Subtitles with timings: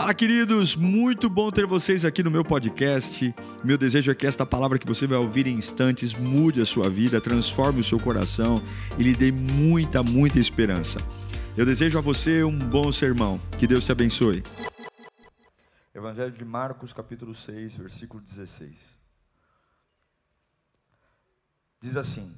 [0.00, 0.76] Fala, queridos!
[0.76, 3.34] Muito bom ter vocês aqui no meu podcast.
[3.62, 6.88] Meu desejo é que esta palavra que você vai ouvir em instantes mude a sua
[6.88, 8.62] vida, transforme o seu coração
[8.98, 10.98] e lhe dê muita, muita esperança.
[11.54, 13.38] Eu desejo a você um bom sermão.
[13.58, 14.42] Que Deus te abençoe.
[15.94, 18.72] Evangelho de Marcos, capítulo 6, versículo 16.
[21.78, 22.34] Diz assim: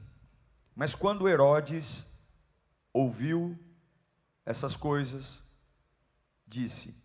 [0.74, 2.04] Mas quando Herodes
[2.92, 3.56] ouviu
[4.44, 5.38] essas coisas,
[6.44, 7.01] disse: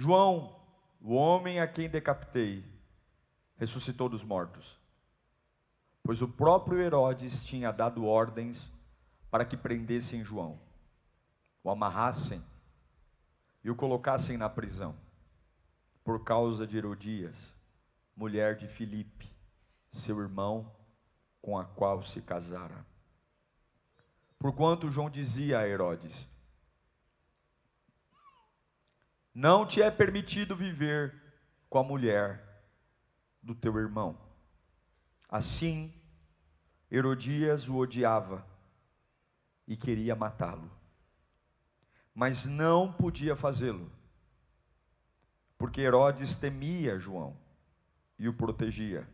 [0.00, 0.56] João,
[0.98, 2.64] o homem a quem decapitei,
[3.58, 4.80] ressuscitou dos mortos.
[6.02, 8.72] Pois o próprio Herodes tinha dado ordens
[9.30, 10.58] para que prendessem João,
[11.62, 12.42] o amarrassem
[13.62, 14.96] e o colocassem na prisão,
[16.02, 17.54] por causa de Herodias,
[18.16, 19.30] mulher de Filipe,
[19.92, 20.74] seu irmão,
[21.42, 22.86] com a qual se casara.
[24.38, 26.26] Porquanto João dizia a Herodes:
[29.42, 31.18] Não te é permitido viver
[31.70, 32.62] com a mulher
[33.42, 34.20] do teu irmão.
[35.30, 35.94] Assim,
[36.90, 38.46] Herodias o odiava
[39.66, 40.70] e queria matá-lo,
[42.14, 43.90] mas não podia fazê-lo,
[45.56, 47.34] porque Herodes temia João
[48.18, 49.08] e o protegia,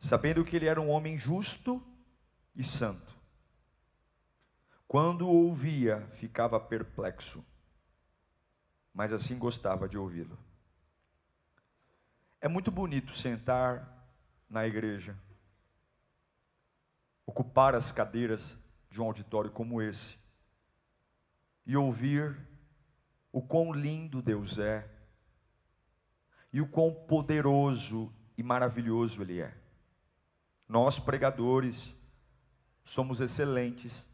[0.00, 1.80] sabendo que ele era um homem justo
[2.52, 3.14] e santo.
[4.88, 7.46] Quando o ouvia, ficava perplexo
[8.96, 10.38] mas assim gostava de ouvi-lo.
[12.40, 13.86] É muito bonito sentar
[14.48, 15.14] na igreja,
[17.26, 18.56] ocupar as cadeiras
[18.88, 20.16] de um auditório como esse
[21.66, 22.38] e ouvir
[23.30, 24.90] o quão lindo Deus é
[26.50, 29.54] e o quão poderoso e maravilhoso Ele é.
[30.66, 31.94] Nós, pregadores,
[32.82, 34.08] somos excelentes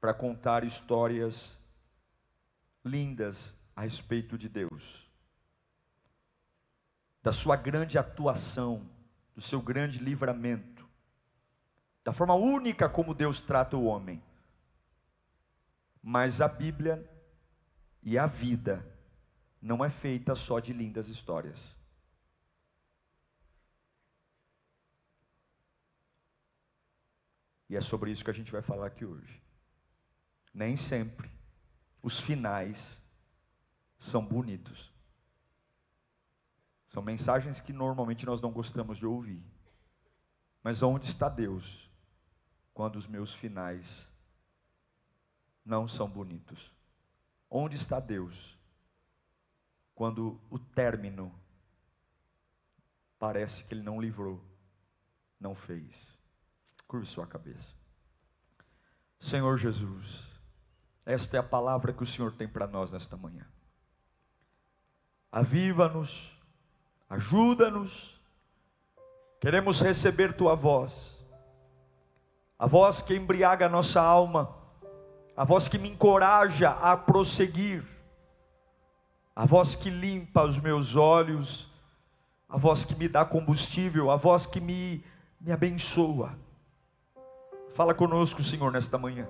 [0.00, 1.58] para contar histórias
[2.84, 5.10] lindas a respeito de Deus,
[7.22, 8.88] da sua grande atuação,
[9.34, 10.88] do seu grande livramento,
[12.04, 14.22] da forma única como Deus trata o homem.
[16.02, 17.08] Mas a Bíblia
[18.02, 18.84] e a vida
[19.60, 21.74] não é feita só de lindas histórias.
[27.72, 29.40] E é sobre isso que a gente vai falar aqui hoje.
[30.52, 31.30] Nem sempre
[32.02, 33.01] os finais
[34.02, 34.92] são bonitos.
[36.88, 39.40] São mensagens que normalmente nós não gostamos de ouvir.
[40.60, 41.88] Mas onde está Deus
[42.74, 44.08] quando os meus finais
[45.64, 46.74] não são bonitos?
[47.48, 48.58] Onde está Deus
[49.94, 51.32] quando o término
[53.20, 54.44] parece que ele não livrou,
[55.38, 56.18] não fez?
[56.88, 57.70] Curve sua cabeça.
[59.20, 60.40] Senhor Jesus,
[61.06, 63.51] esta é a palavra que o Senhor tem para nós nesta manhã
[65.32, 66.38] aviva-nos,
[67.08, 68.20] ajuda-nos.
[69.40, 71.18] Queremos receber tua voz,
[72.58, 74.54] a voz que embriaga a nossa alma,
[75.36, 77.82] a voz que me encoraja a prosseguir,
[79.34, 81.68] a voz que limpa os meus olhos,
[82.48, 85.02] a voz que me dá combustível, a voz que me,
[85.40, 86.38] me abençoa.
[87.72, 89.26] Fala conosco, Senhor, nesta manhã.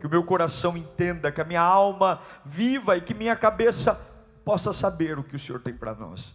[0.00, 4.09] Que o meu coração entenda, que a minha alma viva e que minha cabeça
[4.44, 6.34] possa saber o que o Senhor tem para nós.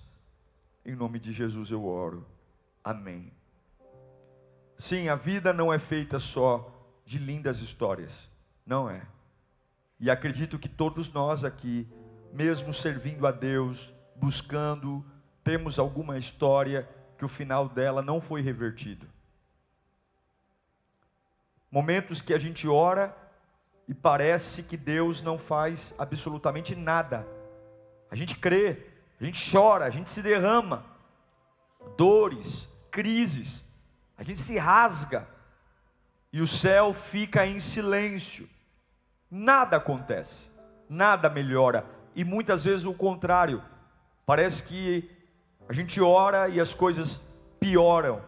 [0.86, 2.26] Em nome de Jesus eu oro.
[2.84, 3.32] Amém.
[4.78, 6.72] Sim, a vida não é feita só
[7.06, 8.28] de lindas histórias.
[8.66, 9.02] Não é.
[10.00, 11.88] E acredito que todos nós aqui,
[12.34, 15.04] mesmo servindo a Deus, buscando,
[15.44, 16.88] temos alguma história
[17.18, 19.08] que o final dela não foi revertido.
[21.72, 23.16] Momentos que a gente ora
[23.88, 27.28] e parece que Deus não faz absolutamente nada
[28.16, 28.78] a gente crê,
[29.20, 30.86] a gente chora, a gente se derrama,
[31.98, 33.68] dores, crises,
[34.18, 35.28] a gente se rasga,
[36.32, 38.48] e o céu fica em silêncio,
[39.30, 40.48] nada acontece,
[40.88, 43.62] nada melhora, e muitas vezes o contrário,
[44.26, 45.12] parece que
[45.68, 47.18] a gente ora e as coisas
[47.60, 48.24] pioram.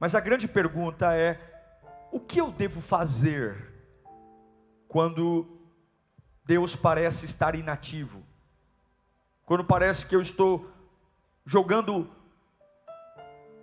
[0.00, 1.38] Mas a grande pergunta é:
[2.10, 3.72] o que eu devo fazer
[4.88, 5.46] quando
[6.44, 8.28] Deus parece estar inativo?
[9.50, 10.70] Quando parece que eu estou
[11.44, 12.08] jogando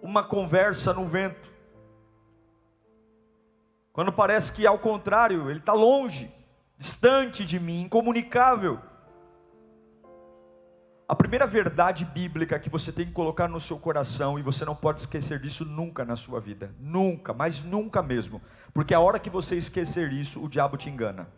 [0.02, 1.50] uma conversa no vento,
[3.94, 6.30] quando parece que ao contrário, ele está longe,
[6.78, 8.82] distante de mim, incomunicável.
[11.08, 14.76] A primeira verdade bíblica que você tem que colocar no seu coração, e você não
[14.76, 18.42] pode esquecer disso nunca na sua vida, nunca, mas nunca mesmo,
[18.74, 21.30] porque a hora que você esquecer isso, o diabo te engana.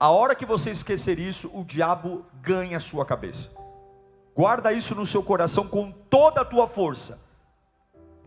[0.00, 3.50] A hora que você esquecer isso, o diabo ganha a sua cabeça.
[4.34, 7.20] Guarda isso no seu coração com toda a tua força.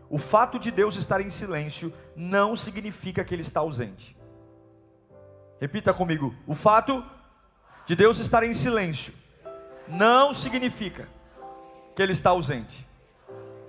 [0.07, 4.15] O fato de Deus estar em silêncio não significa que ele está ausente.
[5.59, 7.03] Repita comigo: o fato
[7.87, 9.11] de Deus estar em silêncio
[9.87, 11.09] não significa
[11.95, 12.87] que ele está ausente.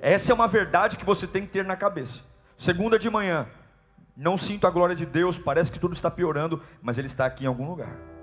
[0.03, 2.21] Essa é uma verdade que você tem que ter na cabeça.
[2.55, 3.49] Segunda de manhã,
[4.16, 7.44] não sinto a glória de Deus, parece que tudo está piorando, mas Ele está aqui
[7.44, 8.13] em algum lugar.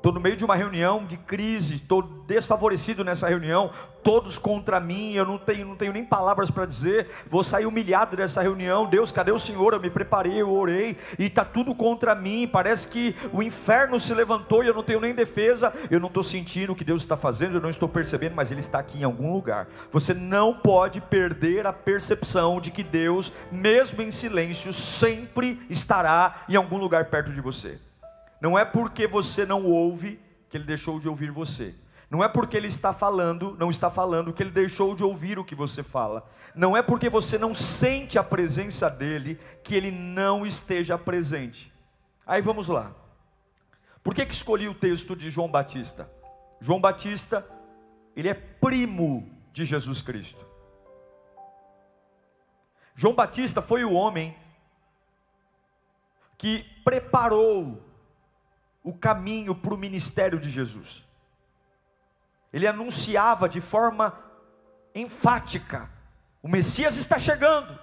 [0.00, 3.70] Estou no meio de uma reunião de crise, estou desfavorecido nessa reunião,
[4.02, 8.16] todos contra mim, eu não tenho, não tenho nem palavras para dizer, vou sair humilhado
[8.16, 8.86] dessa reunião.
[8.86, 9.74] Deus, cadê o Senhor?
[9.74, 12.48] Eu me preparei, eu orei, e está tudo contra mim.
[12.50, 15.70] Parece que o inferno se levantou e eu não tenho nem defesa.
[15.90, 18.60] Eu não estou sentindo o que Deus está fazendo, eu não estou percebendo, mas Ele
[18.60, 19.68] está aqui em algum lugar.
[19.92, 26.56] Você não pode perder a percepção de que Deus, mesmo em silêncio, sempre estará em
[26.56, 27.78] algum lugar perto de você.
[28.40, 31.74] Não é porque você não ouve que ele deixou de ouvir você.
[32.10, 35.44] Não é porque ele está falando, não está falando, que ele deixou de ouvir o
[35.44, 36.28] que você fala.
[36.56, 41.72] Não é porque você não sente a presença dele que ele não esteja presente.
[42.26, 42.92] Aí vamos lá.
[44.02, 46.10] Por que, que escolhi o texto de João Batista?
[46.60, 47.46] João Batista,
[48.16, 50.44] ele é primo de Jesus Cristo.
[52.96, 54.36] João Batista foi o homem
[56.36, 57.89] que preparou
[58.82, 61.06] o caminho para o ministério de Jesus.
[62.52, 64.18] Ele anunciava de forma
[64.94, 65.90] enfática:
[66.42, 67.78] o Messias está chegando.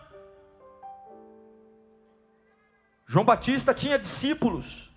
[3.06, 4.92] João Batista tinha discípulos,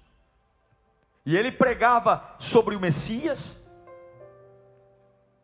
[1.25, 3.65] e ele pregava sobre o Messias,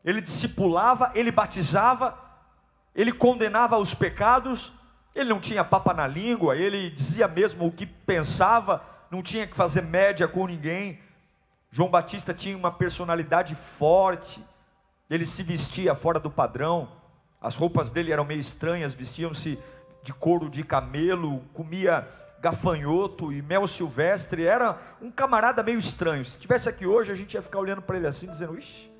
[0.04, 2.18] ele discipulava, ele batizava,
[2.92, 4.72] ele condenava os pecados,
[5.14, 9.56] ele não tinha papa na língua, ele dizia mesmo o que pensava, não tinha que
[9.56, 11.00] fazer média com ninguém.
[11.70, 14.42] João Batista tinha uma personalidade forte,
[15.10, 16.90] ele se vestia fora do padrão,
[17.40, 19.58] as roupas dele eram meio estranhas, vestiam-se
[20.02, 22.08] de couro de camelo, comia
[22.40, 26.24] gafanhoto e mel silvestre, era um camarada meio estranho.
[26.24, 28.90] Se tivesse aqui hoje, a gente ia ficar olhando para ele assim, dizendo: Ixi,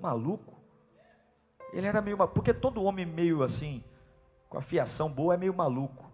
[0.00, 0.54] maluco.
[1.72, 3.84] Ele era meio porque todo homem meio assim,
[4.48, 6.10] com a fiação boa, é meio maluco.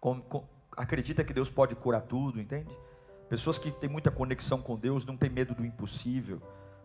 [0.00, 0.20] Com,
[0.76, 2.70] acredita que Deus pode curar tudo, entende?
[3.28, 6.40] Pessoas que têm muita conexão com Deus não têm medo do impossível.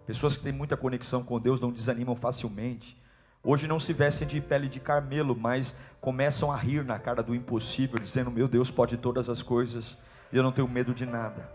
[0.06, 3.00] Pessoas que têm muita conexão com Deus não desanimam facilmente.
[3.44, 7.34] Hoje não se vestem de pele de carmelo, mas começam a rir na cara do
[7.34, 9.98] impossível, dizendo: Meu Deus pode todas as coisas
[10.32, 11.50] e eu não tenho medo de nada.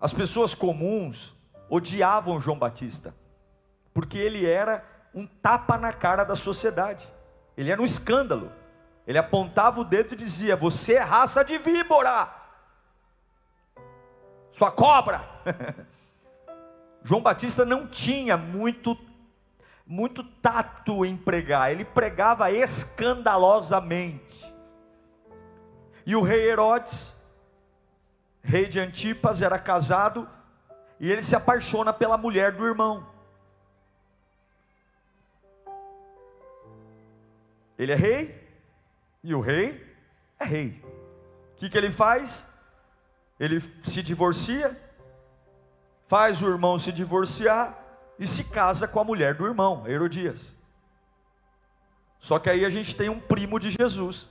[0.00, 1.34] As pessoas comuns
[1.68, 3.14] odiavam João Batista,
[3.92, 4.84] porque ele era
[5.14, 7.08] um tapa na cara da sociedade,
[7.56, 8.50] ele era um escândalo.
[9.06, 12.28] Ele apontava o dedo e dizia: Você é raça de víbora,
[14.52, 15.22] sua cobra.
[17.04, 18.96] João Batista não tinha muito,
[19.86, 24.52] muito tato em pregar, ele pregava escandalosamente.
[26.06, 27.12] E o rei Herodes,
[28.42, 30.26] rei de Antipas, era casado
[30.98, 33.06] e ele se apaixona pela mulher do irmão.
[37.78, 38.43] Ele é rei,
[39.24, 39.82] e o rei
[40.38, 40.84] é rei.
[41.54, 42.46] O que, que ele faz?
[43.40, 44.78] Ele se divorcia,
[46.06, 47.76] faz o irmão se divorciar
[48.18, 50.52] e se casa com a mulher do irmão, Herodias.
[52.20, 54.28] Só que aí a gente tem um primo de Jesus,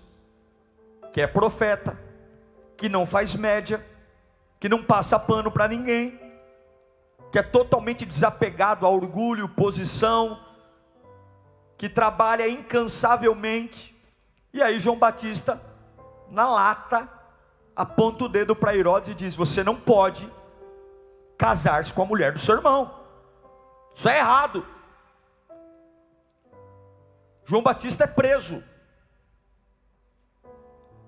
[1.12, 2.00] que é profeta,
[2.78, 3.86] que não faz média,
[4.60, 6.20] que não passa pano para ninguém,
[7.32, 10.40] que é totalmente desapegado a orgulho, posição,
[11.78, 13.93] que trabalha incansavelmente,
[14.54, 15.60] e aí João Batista,
[16.30, 17.10] na lata,
[17.76, 20.30] aponta o dedo para Herodes e diz: Você não pode
[21.38, 23.04] casar-se com a mulher do seu irmão.
[23.96, 24.66] Isso é errado.
[27.46, 28.64] João Batista é preso.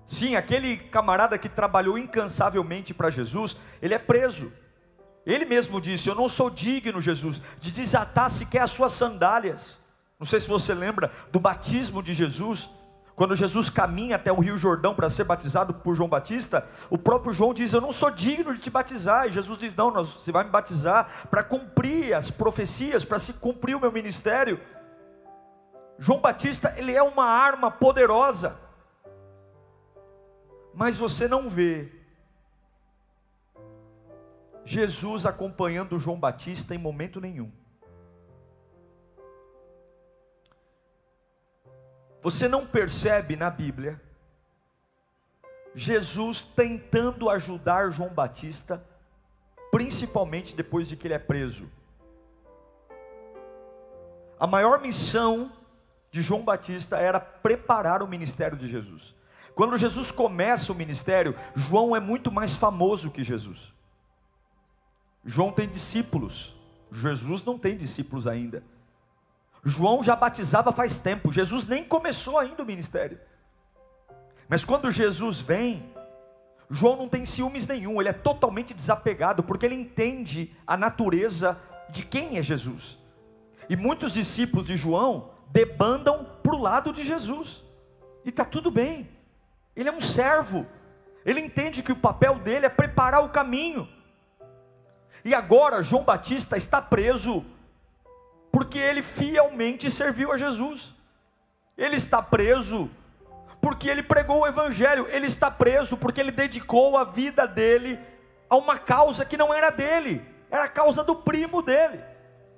[0.04, 4.52] Sim, aquele camarada que trabalhou incansavelmente para Jesus, ele é preso.
[5.24, 9.78] Ele mesmo disse: Eu não sou digno, Jesus, de desatar sequer as suas sandálias.
[10.18, 12.70] Não sei se você lembra do batismo de Jesus.
[13.16, 17.32] Quando Jesus caminha até o Rio Jordão para ser batizado por João Batista, o próprio
[17.32, 19.26] João diz: Eu não sou digno de te batizar.
[19.26, 23.74] E Jesus diz: Não, você vai me batizar para cumprir as profecias, para se cumprir
[23.74, 24.60] o meu ministério.
[25.98, 28.60] João Batista, ele é uma arma poderosa,
[30.74, 31.90] mas você não vê
[34.62, 37.50] Jesus acompanhando João Batista em momento nenhum.
[42.26, 44.02] Você não percebe na Bíblia
[45.76, 48.84] Jesus tentando ajudar João Batista,
[49.70, 51.70] principalmente depois de que ele é preso.
[54.40, 55.52] A maior missão
[56.10, 59.14] de João Batista era preparar o ministério de Jesus.
[59.54, 63.72] Quando Jesus começa o ministério, João é muito mais famoso que Jesus.
[65.24, 66.56] João tem discípulos,
[66.90, 68.64] Jesus não tem discípulos ainda.
[69.68, 73.18] João já batizava faz tempo, Jesus nem começou ainda o ministério.
[74.48, 75.92] Mas quando Jesus vem,
[76.70, 82.04] João não tem ciúmes nenhum, ele é totalmente desapegado, porque ele entende a natureza de
[82.04, 82.96] quem é Jesus.
[83.68, 87.64] E muitos discípulos de João debandam para o lado de Jesus,
[88.24, 89.08] e está tudo bem,
[89.74, 90.64] ele é um servo,
[91.24, 93.88] ele entende que o papel dele é preparar o caminho.
[95.24, 97.44] E agora João Batista está preso,
[98.56, 100.94] porque ele fielmente serviu a Jesus,
[101.76, 102.88] ele está preso
[103.60, 108.00] porque ele pregou o Evangelho, ele está preso porque ele dedicou a vida dele
[108.48, 112.00] a uma causa que não era dele, era a causa do primo dele.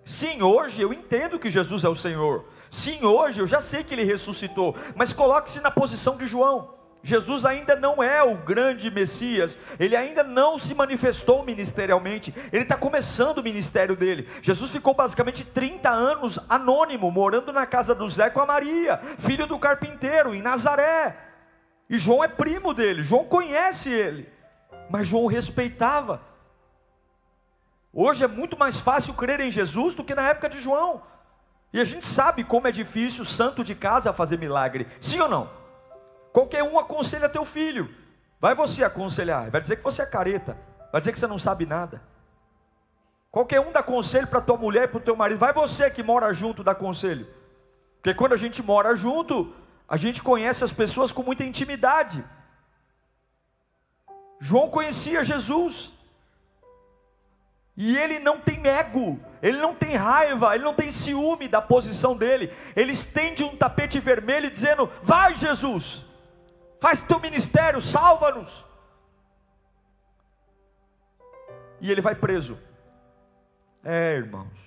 [0.04, 2.44] Sim, hoje eu entendo que Jesus é o Senhor.
[2.70, 6.77] Sim, hoje eu já sei que ele ressuscitou, mas coloque-se na posição de João.
[7.08, 12.76] Jesus ainda não é o grande Messias, ele ainda não se manifestou ministerialmente, ele está
[12.76, 14.28] começando o ministério dele.
[14.42, 19.46] Jesus ficou basicamente 30 anos anônimo, morando na casa do Zé com a Maria, filho
[19.46, 21.16] do carpinteiro, em Nazaré.
[21.88, 24.28] E João é primo dele, João conhece ele,
[24.90, 26.20] mas João respeitava.
[27.90, 31.02] Hoje é muito mais fácil crer em Jesus do que na época de João.
[31.72, 35.28] E a gente sabe como é difícil o santo de casa fazer milagre, sim ou
[35.28, 35.57] não?
[36.38, 37.92] Qualquer um aconselha teu filho.
[38.38, 40.57] Vai você aconselhar, vai dizer que você é careta,
[40.92, 42.00] vai dizer que você não sabe nada.
[43.28, 46.00] Qualquer um dá conselho para tua mulher e para o teu marido, vai você que
[46.00, 47.26] mora junto dá conselho.
[47.97, 49.52] Porque quando a gente mora junto,
[49.88, 52.25] a gente conhece as pessoas com muita intimidade.
[54.38, 55.92] João conhecia Jesus.
[57.76, 62.16] E ele não tem ego, ele não tem raiva, ele não tem ciúme da posição
[62.16, 62.52] dele.
[62.76, 66.07] Ele estende um tapete vermelho dizendo: Vai, Jesus,
[66.80, 68.64] faz teu ministério, salva-nos.
[71.80, 72.58] E ele vai preso.
[73.85, 74.58] É, irmãos.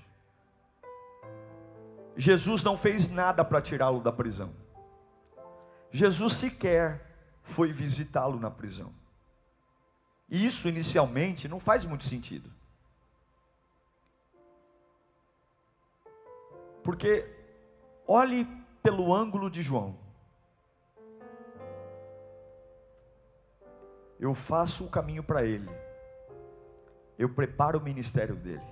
[2.16, 4.54] Jesus não fez nada para tirá-lo da prisão.
[5.92, 7.06] Jesus sequer
[7.44, 8.94] foi visitá-lo na prisão.
[10.30, 12.50] E isso inicialmente não faz muito sentido.
[16.84, 17.30] Porque
[18.08, 18.46] olhe
[18.82, 20.01] pelo ângulo de João.
[24.22, 25.68] Eu faço o caminho para ele,
[27.18, 28.64] eu preparo o ministério dele,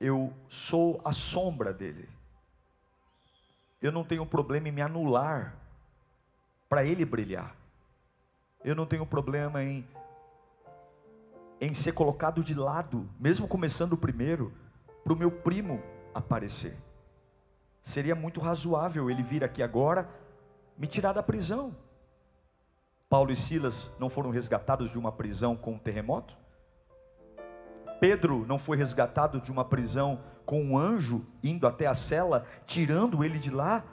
[0.00, 2.08] eu sou a sombra dele,
[3.82, 5.54] eu não tenho problema em me anular
[6.70, 7.54] para ele brilhar,
[8.64, 9.86] eu não tenho problema em,
[11.60, 14.50] em ser colocado de lado, mesmo começando o primeiro,
[15.04, 15.82] para o meu primo
[16.14, 16.74] aparecer.
[17.82, 20.08] Seria muito razoável ele vir aqui agora
[20.78, 21.76] me tirar da prisão.
[23.14, 26.36] Paulo e Silas não foram resgatados de uma prisão com um terremoto?
[28.00, 33.22] Pedro não foi resgatado de uma prisão com um anjo indo até a cela, tirando
[33.22, 33.84] ele de lá?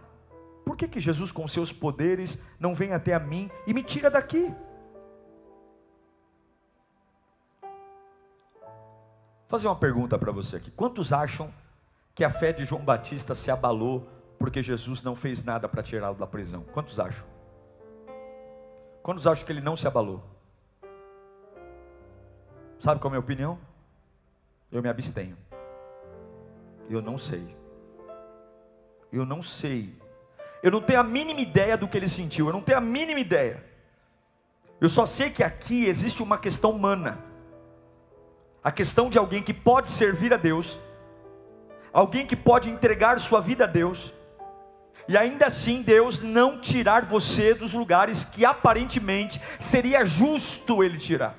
[0.66, 4.10] Por que, que Jesus, com seus poderes, não vem até a mim e me tira
[4.10, 4.52] daqui?
[7.62, 7.70] Vou
[9.48, 11.54] fazer uma pergunta para você aqui: quantos acham
[12.16, 14.10] que a fé de João Batista se abalou
[14.40, 16.64] porque Jesus não fez nada para tirá-lo da prisão?
[16.74, 17.31] Quantos acham?
[19.04, 20.24] Quantos acham que ele não se abalou?
[22.80, 23.60] Sabe qual é a minha opinião?
[24.72, 25.38] Eu me abstenho.
[26.90, 27.56] Eu não sei.
[29.12, 29.94] Eu não sei.
[30.64, 32.48] Eu não tenho a mínima ideia do que ele sentiu.
[32.48, 33.64] Eu não tenho a mínima ideia.
[34.80, 37.24] Eu só sei que aqui existe uma questão humana.
[38.64, 40.78] A questão de alguém que pode servir a Deus,
[41.92, 44.14] alguém que pode entregar sua vida a Deus,
[45.12, 51.36] e ainda assim Deus não tirar você dos lugares que aparentemente seria justo Ele tirar.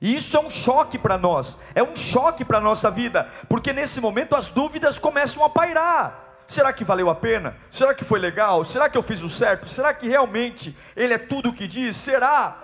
[0.00, 3.70] E isso é um choque para nós, é um choque para a nossa vida, porque
[3.70, 6.40] nesse momento as dúvidas começam a pairar.
[6.46, 7.54] Será que valeu a pena?
[7.70, 8.64] Será que foi legal?
[8.64, 9.68] Será que eu fiz o certo?
[9.68, 11.98] Será que realmente Ele é tudo o que diz?
[11.98, 12.56] Será?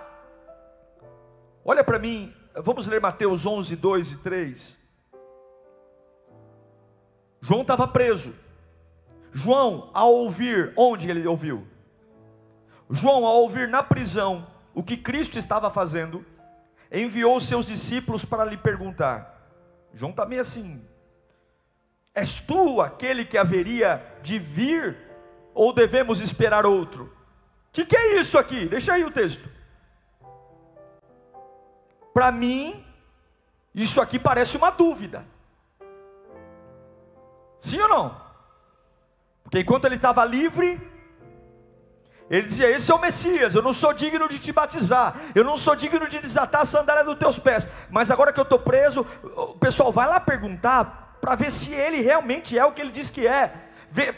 [1.63, 4.77] Olha para mim, vamos ler Mateus 11, 2 e 3.
[7.39, 8.33] João estava preso,
[9.31, 11.67] João, ao ouvir, onde ele ouviu?
[12.89, 16.25] João, ao ouvir na prisão o que Cristo estava fazendo,
[16.91, 19.39] enviou seus discípulos para lhe perguntar.
[19.93, 20.83] João está meio assim:
[22.13, 24.97] És tu aquele que haveria de vir,
[25.53, 27.05] ou devemos esperar outro?
[27.05, 28.67] O que, que é isso aqui?
[28.67, 29.47] Deixa aí o texto.
[32.13, 32.83] Para mim,
[33.73, 35.23] isso aqui parece uma dúvida.
[37.59, 38.28] Sim ou não?
[39.49, 40.79] Porque enquanto ele estava livre,
[42.29, 45.57] ele dizia: Esse é o Messias, eu não sou digno de te batizar, eu não
[45.57, 47.67] sou digno de desatar a sandália dos teus pés.
[47.89, 51.99] Mas agora que eu estou preso, o pessoal vai lá perguntar para ver se ele
[51.99, 53.51] realmente é o que ele diz que é.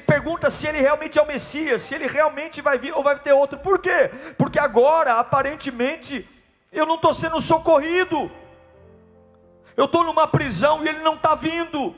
[0.05, 3.31] Pergunta se ele realmente é o Messias, se ele realmente vai vir ou vai ter
[3.31, 3.57] outro.
[3.57, 4.11] Por quê?
[4.37, 6.27] Porque agora, aparentemente,
[6.73, 8.29] eu não estou sendo socorrido.
[9.77, 11.95] Eu estou numa prisão e ele não está vindo.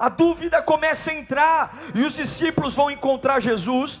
[0.00, 4.00] A dúvida começa a entrar, e os discípulos vão encontrar Jesus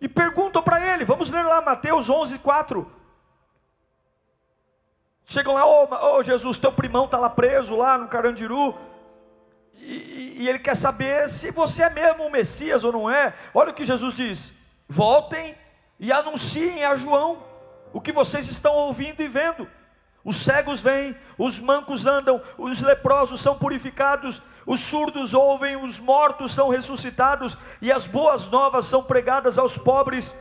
[0.00, 1.04] e perguntam para ele.
[1.04, 2.90] Vamos ler lá Mateus 11, 4.
[5.24, 8.76] Chegam lá, ô oh, oh, Jesus, teu primão está lá preso, lá no Carandiru.
[9.74, 13.32] E, e, ele quer saber se você é mesmo o Messias ou não é.
[13.54, 14.52] Olha o que Jesus diz:
[14.88, 15.56] voltem
[16.00, 17.40] e anunciem a João
[17.92, 19.70] o que vocês estão ouvindo e vendo.
[20.24, 26.52] Os cegos vêm, os mancos andam, os leprosos são purificados, os surdos ouvem, os mortos
[26.52, 30.36] são ressuscitados e as boas novas são pregadas aos pobres.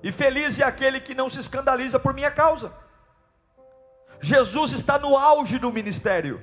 [0.00, 2.72] E feliz é aquele que não se escandaliza por minha causa.
[4.20, 6.40] Jesus está no auge do ministério.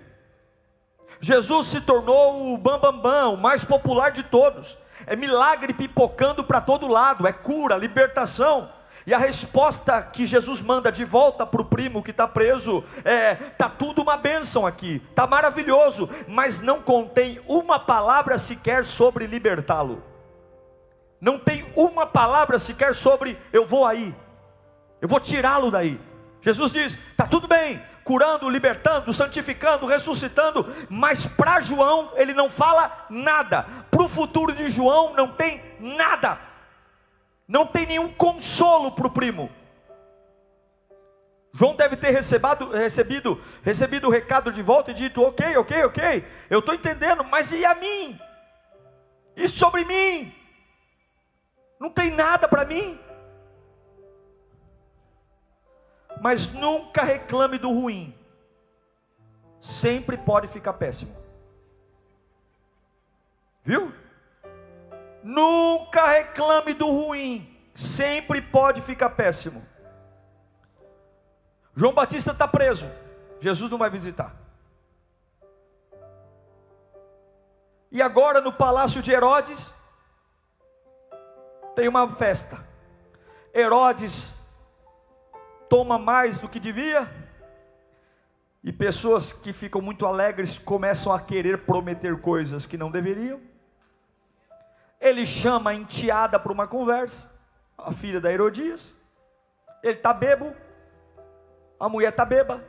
[1.22, 4.78] Jesus se tornou o bambambam, bam, bam, o mais popular de todos.
[5.06, 8.70] É milagre pipocando para todo lado, é cura, libertação.
[9.08, 13.36] E a resposta que Jesus manda de volta para o primo que está preso é:
[13.36, 20.04] tá tudo uma bênção aqui, tá maravilhoso, mas não contém uma palavra sequer sobre libertá-lo.
[21.22, 24.14] Não tem uma palavra sequer sobre eu vou aí,
[25.00, 25.98] eu vou tirá-lo daí.
[26.42, 33.06] Jesus diz: tá tudo bem, curando, libertando, santificando, ressuscitando, mas para João ele não fala
[33.10, 33.66] nada.
[33.90, 36.47] Para o futuro de João não tem nada
[37.48, 39.50] não tem nenhum consolo para o primo.
[41.54, 46.28] João deve ter recebido, recebido, recebido o recado de volta e dito: Ok, ok, ok,
[46.50, 48.20] eu estou entendendo, mas e a mim?
[49.36, 50.34] E sobre mim?
[51.80, 53.00] Não tem nada para mim?
[56.22, 58.14] Mas nunca reclame do ruim,
[59.62, 61.16] sempre pode ficar péssimo,
[65.28, 69.62] Nunca reclame do ruim, sempre pode ficar péssimo.
[71.76, 72.90] João Batista está preso,
[73.42, 74.34] Jesus não vai visitar.
[77.92, 79.76] E agora no palácio de Herodes,
[81.76, 82.66] tem uma festa.
[83.54, 84.40] Herodes
[85.68, 87.06] toma mais do que devia,
[88.64, 93.57] e pessoas que ficam muito alegres começam a querer prometer coisas que não deveriam.
[95.00, 97.32] Ele chama a enteada para uma conversa,
[97.78, 98.96] a filha da Herodias.
[99.84, 100.54] Ele está bebo,
[101.80, 102.64] a mulher está beba.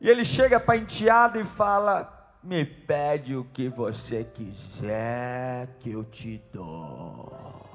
[0.00, 5.92] E ele chega para a enteada e fala: Me pede o que você quiser que
[5.92, 7.68] eu te dou.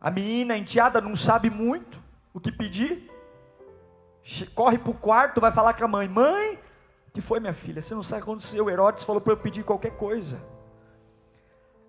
[0.00, 2.02] A menina enteada não sabe muito
[2.34, 3.08] o que pedir.
[4.54, 6.58] Corre para o quarto, vai falar com a mãe: Mãe,
[7.12, 7.82] que foi, minha filha?
[7.82, 8.70] Você não sabe o que aconteceu.
[8.70, 10.40] Herodes falou para eu pedir qualquer coisa.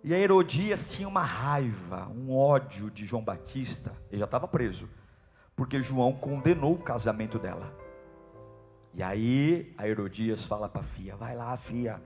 [0.04, 3.94] E a Herodias tinha uma raiva, um ódio de João Batista.
[4.12, 4.90] Ele já estava preso,
[5.56, 7.74] porque João condenou o casamento dela.
[8.94, 12.02] E aí a Herodias fala para a filha: Vai lá, filha.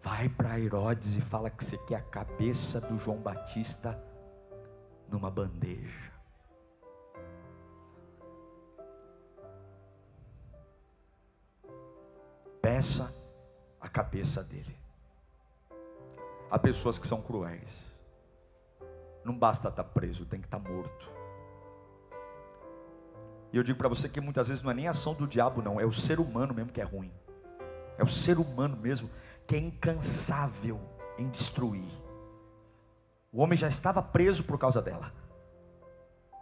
[0.00, 4.00] Vai para Herodes e fala que você quer a cabeça do João Batista
[5.08, 6.12] numa bandeja.
[12.82, 13.14] Peça
[13.80, 14.76] a cabeça dele.
[16.50, 17.70] Há pessoas que são cruéis.
[19.24, 21.08] Não basta estar preso, tem que estar morto.
[23.52, 25.80] E eu digo para você que muitas vezes não é nem ação do diabo, não,
[25.80, 27.12] é o ser humano mesmo que é ruim.
[27.96, 29.08] É o ser humano mesmo
[29.46, 30.80] que é incansável
[31.16, 31.92] em destruir.
[33.30, 35.12] O homem já estava preso por causa dela.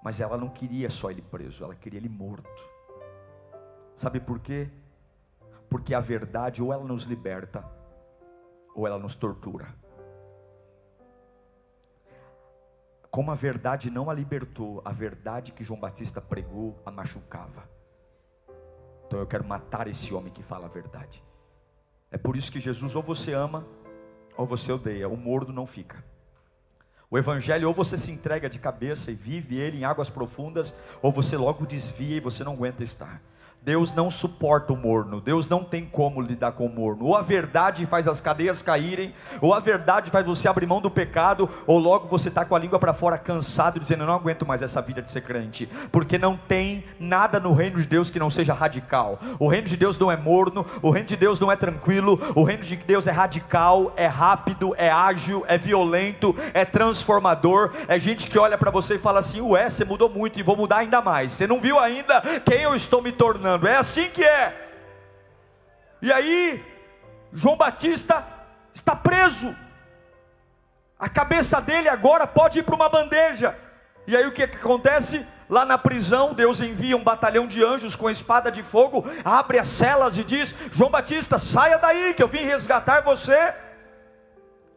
[0.03, 2.64] Mas ela não queria só ele preso, ela queria ele morto.
[3.94, 4.70] Sabe por quê?
[5.70, 7.64] Porque a verdade ou ela nos liberta,
[8.74, 9.74] ou ela nos tortura.
[13.11, 17.68] Como a verdade não a libertou, a verdade que João Batista pregou a machucava.
[19.06, 21.22] Então eu quero matar esse homem que fala a verdade.
[22.11, 23.66] É por isso que Jesus ou você ama
[24.37, 26.04] ou você odeia, o mordo não fica.
[27.11, 31.11] O evangelho ou você se entrega de cabeça e vive ele em águas profundas, ou
[31.11, 33.20] você logo desvia e você não aguenta estar.
[33.62, 37.05] Deus não suporta o morno, Deus não tem como lidar com o morno.
[37.05, 40.90] Ou a verdade faz as cadeias caírem, ou a verdade faz você abrir mão do
[40.90, 44.46] pecado, ou logo você está com a língua para fora cansado, dizendo: Eu não aguento
[44.46, 48.18] mais essa vida de ser crente, porque não tem nada no reino de Deus que
[48.18, 49.18] não seja radical.
[49.38, 52.42] O reino de Deus não é morno, o reino de Deus não é tranquilo, o
[52.42, 57.73] reino de Deus é radical, é rápido, é ágil, é violento, é transformador.
[57.87, 60.57] É gente que olha para você e fala assim: Ué, você mudou muito e vou
[60.57, 61.33] mudar ainda mais.
[61.33, 64.69] Você não viu ainda quem eu estou me tornando é assim que é.
[66.03, 66.65] E aí,
[67.33, 68.25] João Batista
[68.73, 69.55] está preso.
[70.99, 73.57] A cabeça dele agora pode ir para uma bandeja.
[74.07, 75.27] E aí o que, que acontece?
[75.49, 79.69] Lá na prisão, Deus envia um batalhão de anjos com espada de fogo, abre as
[79.69, 83.55] celas e diz: João Batista, saia daí, que eu vim resgatar você.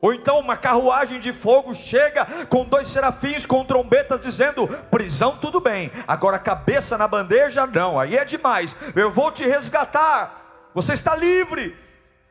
[0.04, 5.62] Ou então uma carruagem de fogo chega com dois serafins com trombetas dizendo: prisão tudo
[5.62, 8.76] bem, agora cabeça na bandeja não, aí é demais.
[8.94, 10.42] Eu vou te resgatar.
[10.76, 11.82] Você está livre.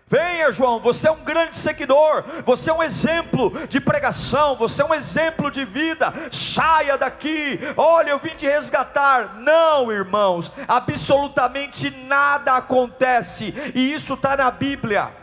[0.06, 4.84] Venha, João, você é um grande seguidor, você é um exemplo de pregação, você é
[4.84, 6.12] um exemplo de vida.
[6.30, 9.38] Saia daqui, olha, eu vim te resgatar.
[9.38, 15.21] Não, irmãos, absolutamente nada acontece, e isso está na Bíblia.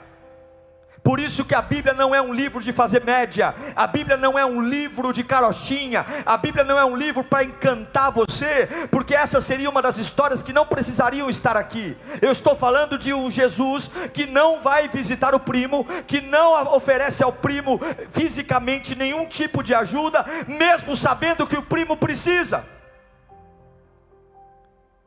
[1.03, 4.37] Por isso que a Bíblia não é um livro de fazer média, a Bíblia não
[4.37, 9.15] é um livro de carochinha, a Bíblia não é um livro para encantar você, porque
[9.15, 11.95] essa seria uma das histórias que não precisariam estar aqui.
[12.21, 17.23] Eu estou falando de um Jesus que não vai visitar o primo, que não oferece
[17.23, 22.63] ao primo fisicamente nenhum tipo de ajuda, mesmo sabendo que o primo precisa.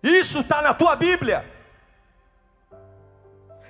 [0.03, 1.52] Isso está na tua Bíblia.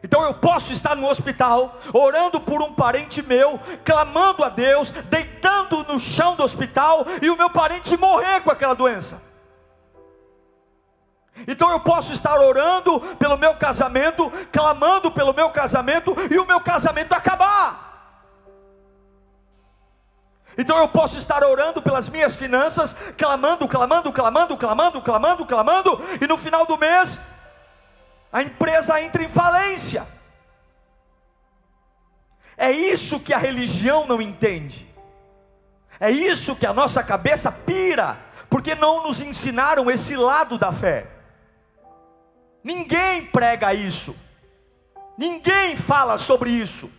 [0.03, 5.85] Então eu posso estar no hospital, orando por um parente meu, clamando a Deus, deitando
[5.85, 9.23] no chão do hospital e o meu parente morrer com aquela doença.
[11.47, 16.61] Então eu posso estar orando pelo meu casamento, clamando pelo meu casamento e o meu
[16.61, 17.91] casamento acabar.
[20.59, 26.27] Então eu posso estar orando pelas minhas finanças, clamando, clamando, clamando, clamando, clamando, clamando, e
[26.27, 27.19] no final do mês
[28.33, 30.07] a empresa entra em falência.
[32.57, 34.89] É isso que a religião não entende.
[36.01, 38.19] É isso que a nossa cabeça pira,
[38.49, 41.07] porque não nos ensinaram esse lado da fé.
[42.65, 44.17] Ninguém prega isso.
[45.19, 46.91] Ninguém fala sobre isso.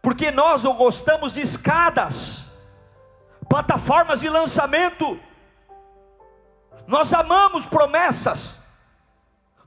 [0.00, 2.46] Porque nós não gostamos de escadas,
[3.48, 5.20] plataformas de lançamento.
[6.86, 8.59] Nós amamos promessas.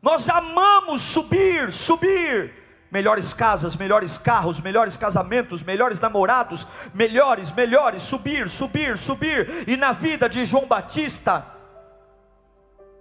[0.04, 2.62] Nós amamos subir, subir.
[2.92, 9.68] Melhores casas, melhores carros, melhores casamentos, melhores namorados, melhores, melhores, subir, subir, subir.
[9.68, 11.48] E na vida de João Batista,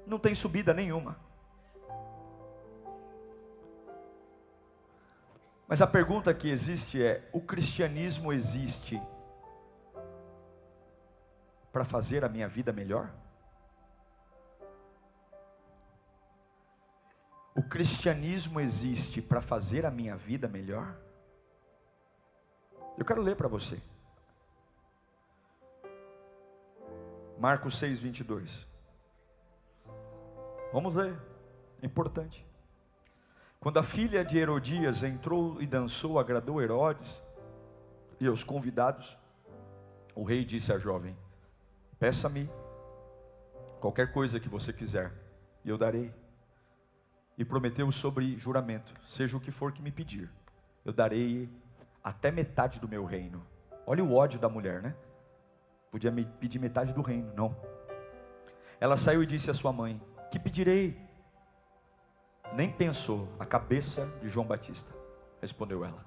[0.07, 1.17] não tem subida nenhuma.
[5.67, 9.03] Mas a pergunta que existe é: o cristianismo existe
[11.73, 13.11] para fazer a minha vida melhor?
[17.73, 20.95] Cristianismo existe para fazer a minha vida melhor?
[22.99, 23.81] Eu quero ler para você.
[27.39, 28.67] Marcos 6, 22.
[30.71, 31.19] Vamos ler,
[31.81, 32.47] é importante.
[33.59, 37.23] Quando a filha de Herodias entrou e dançou, agradou Herodes
[38.21, 39.17] e aos convidados,
[40.15, 41.17] o rei disse à jovem:
[41.99, 42.51] Peça-me
[43.81, 45.11] qualquer coisa que você quiser,
[45.65, 46.13] e eu darei
[47.43, 50.31] e prometeu sobre juramento: seja o que for que me pedir,
[50.85, 51.51] eu darei
[52.03, 53.45] até metade do meu reino.
[53.85, 54.95] Olha o ódio da mulher, né?
[55.91, 57.55] Podia me pedir metade do reino, não.
[58.81, 60.01] Ela saiu e disse à sua mãe:
[60.31, 60.97] Que pedirei?
[62.55, 64.95] Nem pensou, a cabeça de João Batista,
[65.41, 66.05] respondeu ela.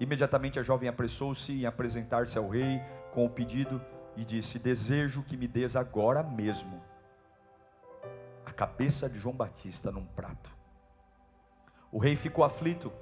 [0.00, 2.80] Imediatamente a jovem apressou-se em apresentar-se ao rei
[3.12, 3.80] com o pedido
[4.16, 6.87] e disse: Desejo que me des agora mesmo
[8.58, 10.52] cabeça de João Batista num prato.
[11.92, 12.92] O rei ficou aflito,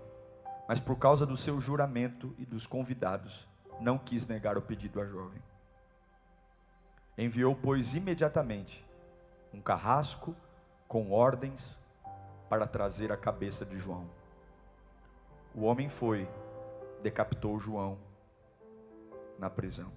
[0.69, 3.49] mas por causa do seu juramento e dos convidados,
[3.81, 5.43] não quis negar o pedido à jovem.
[7.17, 8.85] Enviou, pois, imediatamente
[9.51, 10.37] um carrasco
[10.87, 11.79] com ordens
[12.51, 14.11] para trazer a cabeça de João.
[15.55, 16.29] O homem foi,
[17.03, 17.99] decapitou João
[19.39, 19.91] na prisão.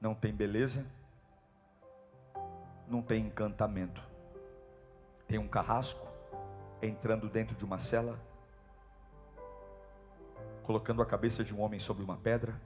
[0.00, 0.84] Não tem beleza?
[2.88, 4.02] Não tem encantamento.
[5.26, 6.06] Tem um carrasco
[6.80, 8.18] entrando dentro de uma cela,
[10.62, 12.60] colocando a cabeça de um homem sobre uma pedra,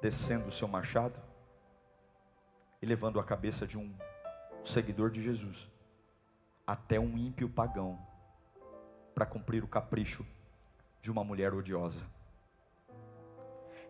[0.00, 1.18] descendo o seu machado
[2.82, 3.94] e levando a cabeça de um
[4.64, 5.70] seguidor de Jesus,
[6.66, 7.98] até um ímpio pagão,
[9.14, 10.26] para cumprir o capricho
[11.00, 12.00] de uma mulher odiosa.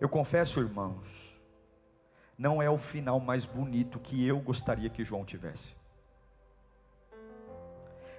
[0.01, 1.34] Eu confesso, irmãos,
[2.37, 5.75] não é o final mais bonito que eu gostaria que João tivesse.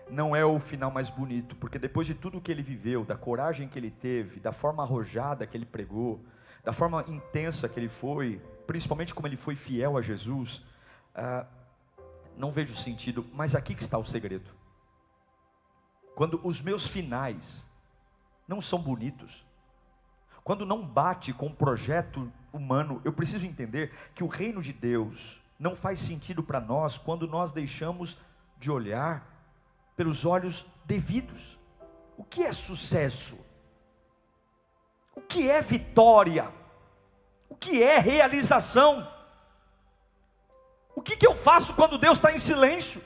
[0.10, 3.68] Não é o final mais bonito, porque depois de tudo que ele viveu, da coragem
[3.68, 6.24] que ele teve, da forma arrojada que ele pregou,
[6.64, 10.64] da forma intensa que ele foi, principalmente como ele foi fiel a Jesus,
[11.14, 11.46] ah,
[12.38, 14.50] não vejo sentido, mas aqui que está o segredo.
[16.16, 17.66] Quando os meus finais
[18.48, 19.46] não são bonitos,
[20.44, 25.42] quando não bate com o projeto humano, eu preciso entender que o reino de Deus
[25.60, 28.18] não faz sentido para nós quando nós deixamos
[28.58, 29.26] de olhar
[29.96, 31.58] pelos olhos devidos.
[32.18, 33.40] O que é sucesso?
[35.16, 36.52] O que é vitória?
[37.50, 39.10] O que é realização?
[40.96, 43.02] O que, que eu faço quando Deus está em silêncio?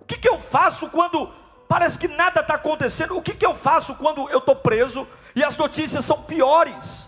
[0.00, 1.32] O que, que eu faço quando
[1.68, 3.16] parece que nada está acontecendo?
[3.16, 5.06] O que, que eu faço quando eu estou preso
[5.36, 7.07] e as notícias são piores?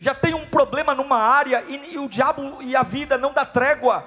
[0.00, 3.44] Já tem um problema numa área e, e o diabo e a vida não dá
[3.44, 4.02] trégua.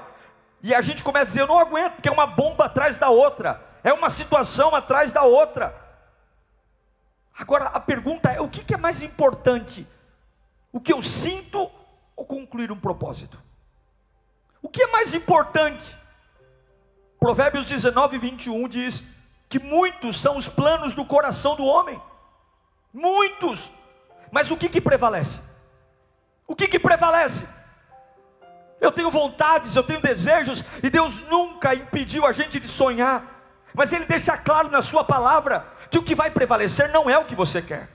[0.63, 3.09] E a gente começa a dizer: Eu não aguento, porque é uma bomba atrás da
[3.09, 5.79] outra, é uma situação atrás da outra.
[7.37, 9.87] Agora a pergunta é: o que, é mais importante?
[10.71, 11.69] O que eu sinto
[12.15, 13.39] ou concluir um propósito?
[14.63, 15.95] O que é mais importante?
[17.19, 19.05] Provérbios 19, 21 diz
[19.47, 22.01] que muitos são os planos do coração do homem.
[22.91, 23.69] Muitos.
[24.31, 25.52] Mas o que, que prevalece?
[26.47, 27.47] O que, que prevalece?
[28.79, 33.23] Eu tenho vontades, eu tenho desejos, e Deus nunca impediu a gente de sonhar,
[33.73, 37.25] mas Ele deixa claro na Sua palavra que o que vai prevalecer não é o
[37.25, 37.87] que você quer.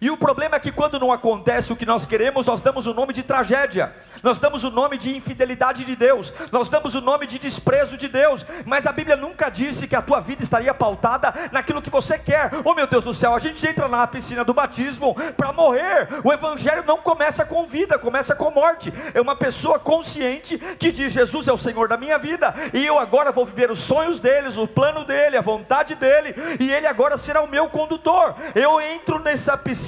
[0.00, 2.94] E o problema é que quando não acontece o que nós queremos, nós damos o
[2.94, 7.26] nome de tragédia, nós damos o nome de infidelidade de Deus, nós damos o nome
[7.26, 11.34] de desprezo de Deus, mas a Bíblia nunca disse que a tua vida estaria pautada
[11.50, 12.50] naquilo que você quer.
[12.64, 16.08] Oh meu Deus do céu, a gente entra na piscina do batismo para morrer.
[16.22, 18.92] O evangelho não começa com vida, começa com morte.
[19.12, 22.98] É uma pessoa consciente que diz: Jesus é o Senhor da minha vida, e eu
[22.98, 27.18] agora vou viver os sonhos deles, o plano dele, a vontade dele, e ele agora
[27.18, 28.36] será o meu condutor.
[28.54, 29.87] Eu entro nessa piscina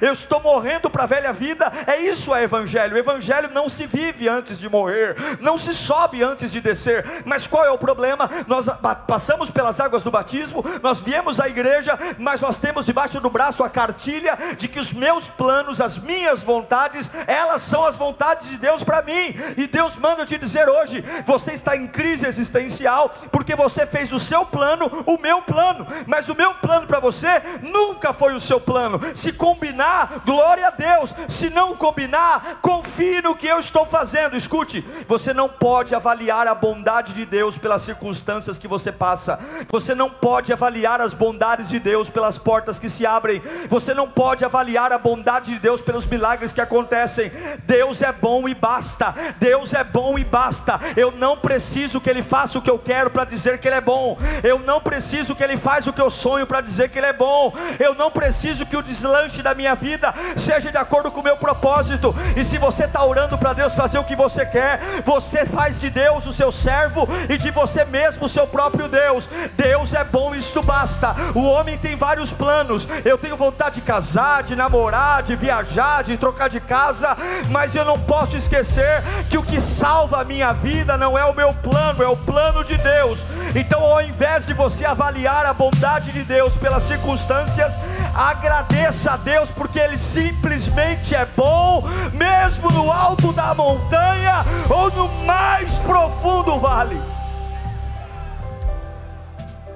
[0.00, 1.70] eu estou morrendo para a velha vida.
[1.86, 2.94] É isso é evangelho.
[2.94, 7.22] O evangelho não se vive antes de morrer, não se sobe antes de descer.
[7.24, 8.30] Mas qual é o problema?
[8.46, 8.66] Nós
[9.06, 13.62] passamos pelas águas do batismo, nós viemos à igreja, mas nós temos debaixo do braço
[13.62, 18.58] a cartilha de que os meus planos, as minhas vontades, elas são as vontades de
[18.58, 19.34] Deus para mim.
[19.56, 24.18] E Deus manda te dizer hoje: você está em crise existencial porque você fez do
[24.18, 27.28] seu plano o meu plano, mas o meu plano para você
[27.62, 29.00] nunca foi o seu plano.
[29.14, 31.14] Se combinar, glória a Deus.
[31.26, 34.36] Se não combinar, confie no que eu estou fazendo.
[34.36, 39.40] Escute, você não pode avaliar a bondade de Deus pelas circunstâncias que você passa.
[39.70, 43.40] Você não pode avaliar as bondades de Deus pelas portas que se abrem.
[43.70, 47.32] Você não pode avaliar a bondade de Deus pelos milagres que acontecem.
[47.64, 49.14] Deus é bom e basta.
[49.38, 50.78] Deus é bom e basta.
[50.94, 53.80] Eu não preciso que ele faça o que eu quero para dizer que ele é
[53.80, 54.18] bom.
[54.44, 57.12] Eu não preciso que ele faça o que eu sonho para dizer que ele é
[57.14, 57.54] bom.
[57.78, 61.36] Eu não preciso que o deslanche da minha vida seja de acordo com o meu
[61.36, 62.14] propósito.
[62.36, 65.88] E se você está orando para Deus fazer o que você quer, você faz de
[65.88, 69.28] Deus o seu servo e de você mesmo o seu próprio Deus.
[69.56, 71.14] Deus é bom, isto basta.
[71.34, 72.86] O homem tem vários planos.
[73.04, 77.16] Eu tenho vontade de casar, de namorar, de viajar, de trocar de casa,
[77.50, 81.34] mas eu não posso esquecer que o que salva a minha vida não é o
[81.34, 83.24] meu plano, é o plano de Deus.
[83.54, 87.78] Então, ao invés de você avaliar a bondade de Deus pelas circunstâncias,
[88.14, 95.08] agradeça a Deus, porque Ele simplesmente é bom, mesmo no alto da montanha ou no
[95.24, 97.00] mais profundo vale.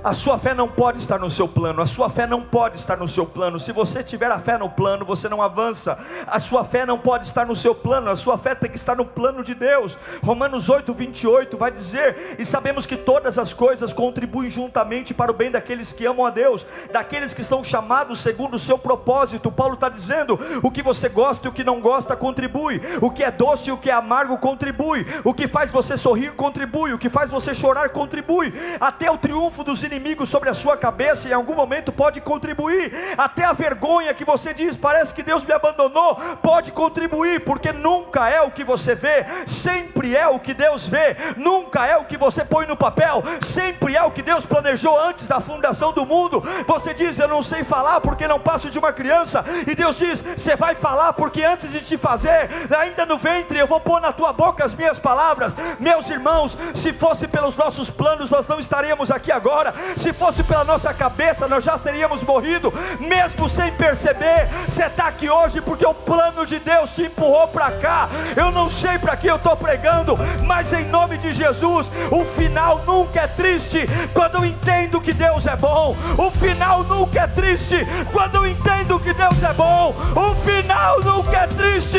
[0.05, 2.99] A sua fé não pode estar no seu plano, a sua fé não pode estar
[2.99, 3.59] no seu plano.
[3.59, 5.99] Se você tiver a fé no plano, você não avança.
[6.27, 8.95] A sua fé não pode estar no seu plano, a sua fé tem que estar
[8.95, 9.97] no plano de Deus.
[10.23, 15.35] Romanos 8, 28 vai dizer: E sabemos que todas as coisas contribuem juntamente para o
[15.35, 19.51] bem daqueles que amam a Deus, daqueles que são chamados segundo o seu propósito.
[19.51, 23.25] Paulo está dizendo: o que você gosta e o que não gosta contribui, o que
[23.25, 26.99] é doce e o que é amargo contribui, o que faz você sorrir contribui, o
[26.99, 31.29] que faz você chorar contribui, até o triunfo dos inimigos inimigos sobre a sua cabeça,
[31.29, 32.93] em algum momento pode contribuir.
[33.17, 38.29] Até a vergonha que você diz, parece que Deus me abandonou, pode contribuir, porque nunca
[38.29, 42.17] é o que você vê, sempre é o que Deus vê, nunca é o que
[42.17, 46.43] você põe no papel, sempre é o que Deus planejou antes da fundação do mundo.
[46.67, 50.23] Você diz, Eu não sei falar porque não passo de uma criança, e Deus diz,
[50.23, 54.13] Você vai falar porque antes de te fazer, ainda no ventre, eu vou pôr na
[54.13, 55.57] tua boca as minhas palavras.
[55.79, 60.65] Meus irmãos, se fosse pelos nossos planos, nós não estaríamos aqui agora, se fosse pela
[60.65, 64.49] nossa cabeça, nós já teríamos morrido, mesmo sem perceber.
[64.67, 68.09] Você está aqui hoje porque o plano de Deus te empurrou para cá.
[68.37, 72.83] Eu não sei para que eu estou pregando, mas em nome de Jesus, o final
[72.87, 75.97] nunca é triste quando eu entendo que Deus é bom.
[76.19, 79.95] O final nunca é triste quando eu entendo que Deus é bom.
[80.15, 81.99] O final nunca é triste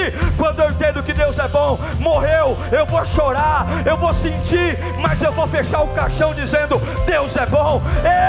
[1.45, 1.79] é bom.
[1.99, 7.37] Morreu, eu vou chorar, eu vou sentir, mas eu vou fechar o caixão dizendo: Deus
[7.37, 7.81] é bom.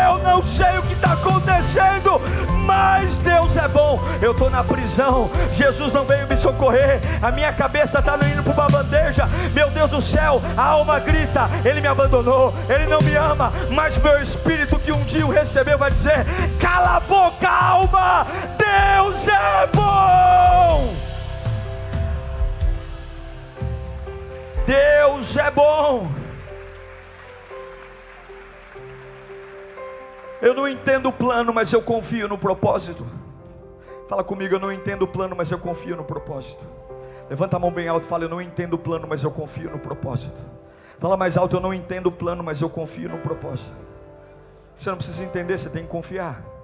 [0.06, 2.20] Eu não sei o que está acontecendo,
[2.64, 3.98] mas Deus é bom.
[4.20, 8.52] Eu estou na prisão, Jesus não veio me socorrer, a minha cabeça está indo para
[8.52, 9.26] uma bandeja.
[9.54, 13.96] Meu Deus do céu, a alma grita: Ele me abandonou, Ele não me ama, mas
[13.98, 16.26] meu espírito que um dia o recebeu vai dizer:
[16.60, 18.26] Cala a boca, alma,
[18.58, 21.06] Deus é bom.
[24.66, 26.08] Deus é bom.
[30.42, 33.06] Eu não entendo o plano, mas eu confio no propósito.
[34.08, 36.64] Fala comigo, eu não entendo o plano, mas eu confio no propósito.
[37.28, 39.70] Levanta a mão bem alto e fala: Eu não entendo o plano, mas eu confio
[39.70, 40.42] no propósito.
[40.98, 43.74] Fala mais alto: Eu não entendo o plano, mas eu confio no propósito.
[44.74, 46.55] Você não precisa entender, você tem que confiar.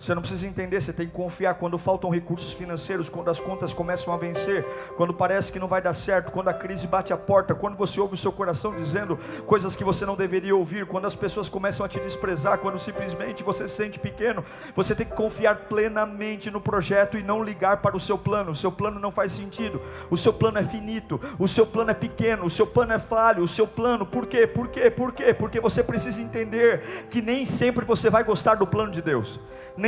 [0.00, 1.56] Você não precisa entender, você tem que confiar.
[1.56, 4.64] Quando faltam recursos financeiros, quando as contas começam a vencer,
[4.96, 8.00] quando parece que não vai dar certo, quando a crise bate a porta, quando você
[8.00, 11.84] ouve o seu coração dizendo coisas que você não deveria ouvir, quando as pessoas começam
[11.84, 14.42] a te desprezar, quando simplesmente você se sente pequeno,
[14.74, 18.52] você tem que confiar plenamente no projeto e não ligar para o seu plano.
[18.52, 21.94] O seu plano não faz sentido, o seu plano é finito, o seu plano é
[21.94, 24.46] pequeno, o seu plano é falho, o seu plano, por quê?
[24.46, 24.90] Por quê?
[24.90, 25.34] Por quê?
[25.34, 29.38] Porque você precisa entender que nem sempre você vai gostar do plano de Deus.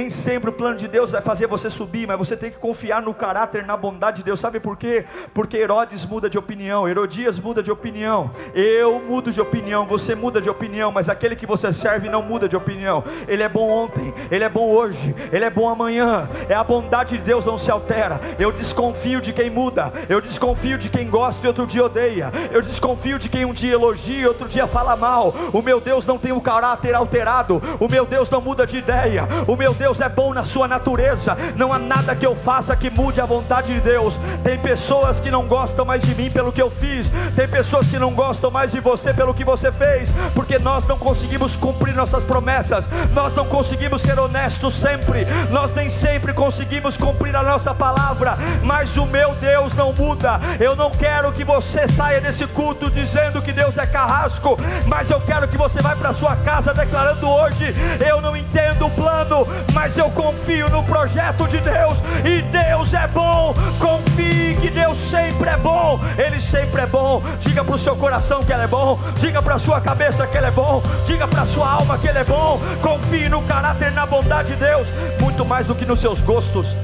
[0.02, 3.00] Nem sempre o plano de Deus vai fazer você subir, mas você tem que confiar
[3.00, 4.40] no caráter, na bondade de Deus.
[4.40, 5.04] Sabe por quê?
[5.32, 10.40] Porque Herodes muda de opinião, Herodias muda de opinião, eu mudo de opinião, você muda
[10.40, 13.04] de opinião, mas aquele que você serve não muda de opinião.
[13.28, 16.28] Ele é bom ontem, ele é bom hoje, ele é bom amanhã.
[16.48, 18.20] É a bondade de Deus não se altera.
[18.40, 22.32] Eu desconfio de quem muda, eu desconfio de quem gosta e outro dia odeia.
[22.50, 25.32] Eu desconfio de quem um dia elogia e outro dia fala mal.
[25.52, 27.62] O meu Deus não tem o caráter alterado.
[27.78, 29.28] O meu Deus não muda de ideia.
[29.46, 31.36] O meu Deus é bom na sua natureza.
[31.56, 34.18] Não há nada que eu faça que mude a vontade de Deus.
[34.42, 37.12] Tem pessoas que não gostam mais de mim pelo que eu fiz.
[37.34, 40.98] Tem pessoas que não gostam mais de você pelo que você fez, porque nós não
[40.98, 42.88] conseguimos cumprir nossas promessas.
[43.12, 45.26] Nós não conseguimos ser honestos sempre.
[45.50, 50.40] Nós nem sempre conseguimos cumprir a nossa palavra, mas o meu Deus não muda.
[50.60, 55.20] Eu não quero que você saia desse culto dizendo que Deus é carrasco, mas eu
[55.20, 57.74] quero que você vá para sua casa declarando hoje:
[58.06, 63.08] eu não entendo o plano, mas eu confio no projeto de Deus e Deus é
[63.08, 63.52] bom.
[63.80, 67.20] Confie que Deus sempre é bom, Ele sempre é bom.
[67.40, 70.38] Diga para o seu coração que Ele é bom, diga para a sua cabeça que
[70.38, 72.60] Ele é bom, diga para a sua alma que Ele é bom.
[72.80, 76.76] Confie no caráter, na bondade de Deus, muito mais do que nos seus gostos,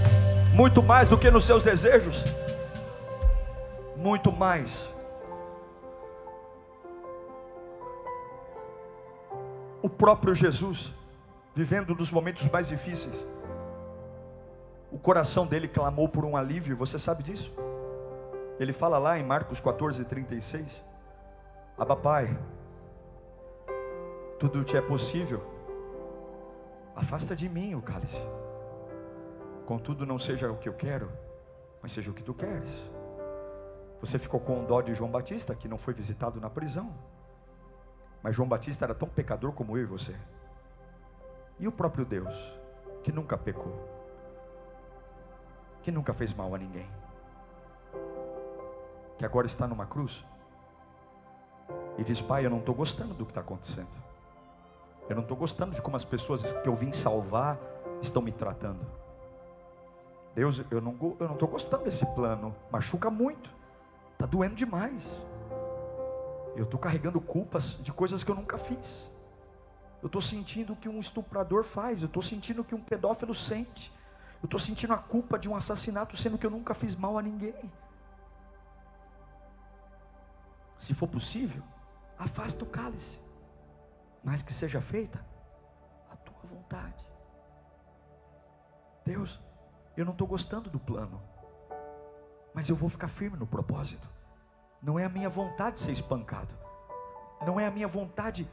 [0.52, 2.24] muito mais do que nos seus desejos,
[3.96, 4.90] muito mais.
[9.80, 10.97] O próprio Jesus
[11.58, 13.26] vivendo dos momentos mais difíceis.
[14.92, 17.52] O coração dele clamou por um alívio, você sabe disso?
[18.60, 20.84] Ele fala lá em Marcos 14, 36.
[21.76, 22.38] Abba Pai,
[24.38, 25.44] tudo te é possível,
[26.94, 28.24] afasta de mim o cálice.
[29.66, 31.10] Contudo, não seja o que eu quero,
[31.82, 32.70] mas seja o que tu queres.
[34.00, 36.94] Você ficou com dó de João Batista, que não foi visitado na prisão.
[38.22, 40.14] Mas João Batista era tão pecador como eu e você.
[41.60, 42.34] E o próprio Deus,
[43.02, 43.74] que nunca pecou,
[45.82, 46.88] que nunca fez mal a ninguém,
[49.16, 50.24] que agora está numa cruz
[51.96, 53.88] e diz: Pai, eu não estou gostando do que está acontecendo,
[55.08, 57.58] eu não estou gostando de como as pessoas que eu vim salvar
[58.00, 58.86] estão me tratando.
[60.34, 60.92] Deus, eu não
[61.32, 63.50] estou gostando desse plano, machuca muito,
[64.12, 65.20] está doendo demais.
[66.54, 69.10] Eu estou carregando culpas de coisas que eu nunca fiz.
[70.02, 73.34] Eu estou sentindo o que um estuprador faz, eu estou sentindo o que um pedófilo
[73.34, 73.92] sente,
[74.42, 77.22] eu estou sentindo a culpa de um assassinato, sendo que eu nunca fiz mal a
[77.22, 77.72] ninguém.
[80.78, 81.62] Se for possível,
[82.16, 83.18] afasta o cálice,
[84.22, 85.24] mas que seja feita
[86.28, 87.04] tua vontade.
[89.04, 89.40] Deus,
[89.96, 91.22] eu não estou gostando do plano,
[92.54, 94.08] mas eu vou ficar firme no propósito.
[94.82, 96.54] Não é a minha vontade ser espancado,
[97.44, 98.48] não é a minha vontade,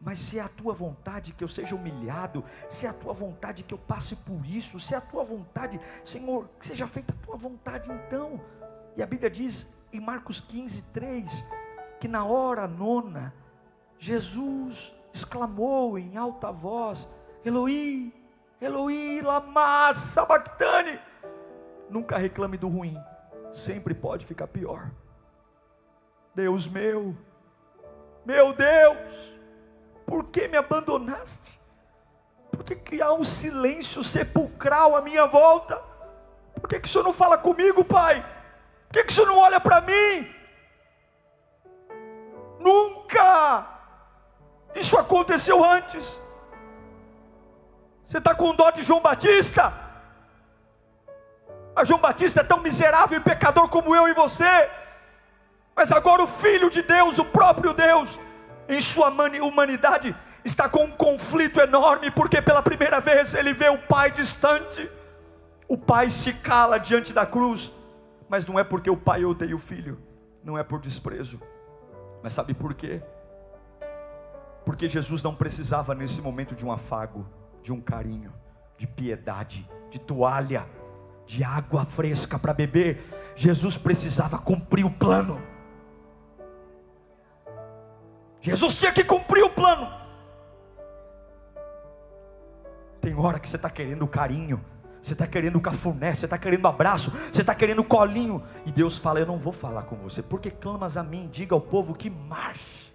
[0.00, 3.62] mas se é a tua vontade que eu seja humilhado, se é a tua vontade
[3.62, 7.26] que eu passe por isso, se é a tua vontade, Senhor, que seja feita a
[7.26, 8.40] tua vontade então.
[8.96, 11.44] E a Bíblia diz em Marcos 15, 3,
[11.98, 13.34] que na hora nona,
[13.98, 17.08] Jesus exclamou em alta voz:
[17.44, 18.12] Eloí,
[18.60, 21.00] Eloí, lama sabachthani.
[21.88, 22.96] Nunca reclame do ruim,
[23.52, 24.90] sempre pode ficar pior.
[26.34, 27.16] Deus meu,
[28.24, 29.35] meu Deus,
[30.06, 31.58] por que me abandonaste?
[32.50, 35.82] Por que, que há um silêncio sepulcral à minha volta?
[36.54, 38.24] Por que, que o Senhor não fala comigo, Pai?
[38.86, 40.34] Por que, que o Senhor não olha para mim?
[42.60, 43.66] Nunca!
[44.74, 46.16] Isso aconteceu antes.
[48.06, 49.72] Você está com dó de João Batista?
[51.74, 54.70] Mas João Batista é tão miserável e pecador como eu e você.
[55.74, 58.18] Mas agora o Filho de Deus, o próprio Deus,
[58.68, 59.08] em sua
[59.42, 60.14] humanidade,
[60.44, 64.90] está com um conflito enorme, porque pela primeira vez ele vê o Pai distante.
[65.68, 67.72] O Pai se cala diante da cruz,
[68.28, 69.98] mas não é porque o Pai odeia o Filho,
[70.42, 71.40] não é por desprezo,
[72.22, 73.02] mas sabe por quê?
[74.64, 77.26] Porque Jesus não precisava nesse momento de um afago,
[77.62, 78.32] de um carinho,
[78.76, 80.68] de piedade, de toalha,
[81.24, 83.02] de água fresca para beber.
[83.34, 85.40] Jesus precisava cumprir o plano.
[88.46, 89.92] Jesus tinha que cumprir o plano.
[93.00, 94.64] Tem hora que você está querendo carinho,
[95.02, 99.18] você está querendo cafuné, você está querendo abraço, você está querendo colinho, e Deus fala:
[99.18, 102.94] Eu não vou falar com você, porque clamas a mim, diga ao povo que marche.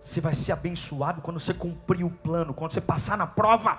[0.00, 3.76] Você vai ser abençoado quando você cumprir o plano, quando você passar na prova.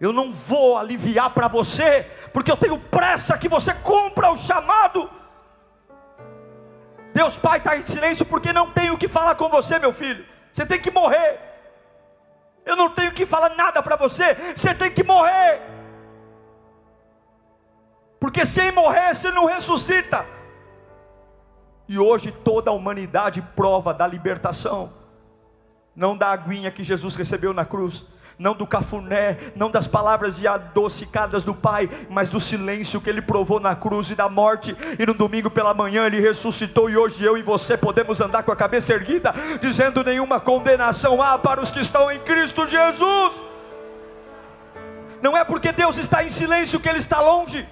[0.00, 5.17] Eu não vou aliviar para você, porque eu tenho pressa que você cumpra o chamado.
[7.18, 10.24] Deus Pai está em silêncio porque não tem o que falar com você, meu filho.
[10.52, 11.40] Você tem que morrer.
[12.64, 14.36] Eu não tenho que falar nada para você.
[14.54, 15.60] Você tem que morrer.
[18.20, 20.24] Porque sem morrer você não ressuscita.
[21.88, 24.92] E hoje toda a humanidade prova da libertação.
[25.96, 28.06] Não da aguinha que Jesus recebeu na cruz
[28.38, 33.20] não do cafuné, não das palavras de adocicadas do Pai, mas do silêncio que ele
[33.20, 34.76] provou na cruz e da morte.
[34.98, 38.52] E no domingo pela manhã ele ressuscitou, e hoje eu e você podemos andar com
[38.52, 43.48] a cabeça erguida, dizendo: nenhuma condenação há para os que estão em Cristo Jesus.
[45.20, 47.66] Não é porque Deus está em silêncio que Ele está longe.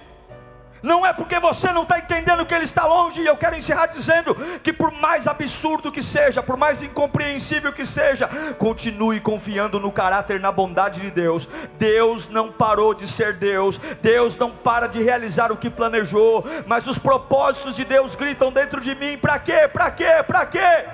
[0.81, 3.87] Não é porque você não está entendendo que Ele está longe, e eu quero encerrar
[3.87, 9.91] dizendo que, por mais absurdo que seja, por mais incompreensível que seja, continue confiando no
[9.91, 11.47] caráter, na bondade de Deus.
[11.77, 16.87] Deus não parou de ser Deus, Deus não para de realizar o que planejou, mas
[16.87, 19.67] os propósitos de Deus gritam dentro de mim: para quê?
[19.67, 20.23] Para quê?
[20.25, 20.85] Para quê?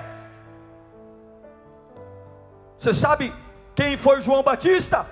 [2.78, 3.32] Você sabe
[3.74, 5.06] quem foi João Batista?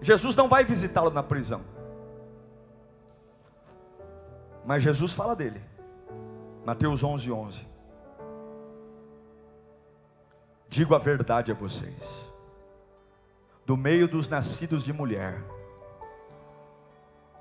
[0.00, 1.62] Jesus não vai visitá-lo na prisão.
[4.64, 5.60] Mas Jesus fala dele.
[6.64, 7.68] Mateus 11, 11.
[10.68, 12.32] Digo a verdade a vocês:
[13.66, 15.42] do meio dos nascidos de mulher,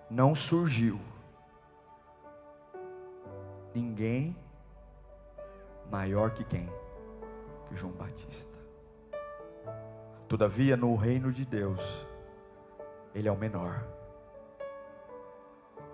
[0.09, 0.99] não surgiu
[3.73, 4.35] ninguém
[5.89, 6.69] maior que quem?
[7.67, 8.59] Que João Batista.
[10.27, 11.81] Todavia, no reino de Deus,
[13.13, 13.85] ele é o menor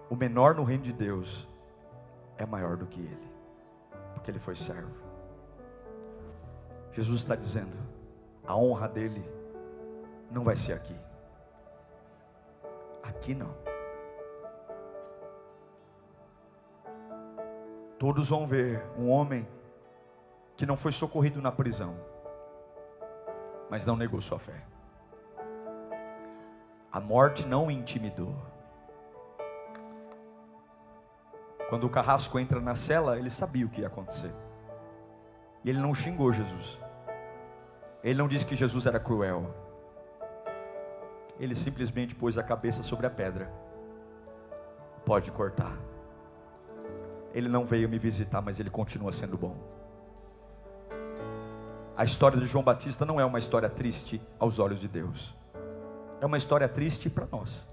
[0.09, 1.47] o menor no reino de Deus
[2.37, 3.31] é maior do que ele,
[4.13, 4.95] porque ele foi servo.
[6.93, 7.77] Jesus está dizendo:
[8.45, 9.23] a honra dele
[10.31, 10.95] não vai ser aqui,
[13.03, 13.53] aqui não.
[17.99, 19.47] Todos vão ver um homem
[20.55, 21.95] que não foi socorrido na prisão,
[23.69, 24.63] mas não negou sua fé.
[26.91, 28.35] A morte não o intimidou.
[31.69, 34.31] Quando o carrasco entra na cela, ele sabia o que ia acontecer.
[35.63, 36.79] E ele não xingou Jesus.
[38.03, 39.53] Ele não disse que Jesus era cruel.
[41.39, 43.51] Ele simplesmente pôs a cabeça sobre a pedra.
[45.05, 45.77] Pode cortar.
[47.33, 49.57] Ele não veio me visitar, mas ele continua sendo bom.
[51.97, 55.35] A história de João Batista não é uma história triste aos olhos de Deus.
[56.21, 57.67] É uma história triste para nós,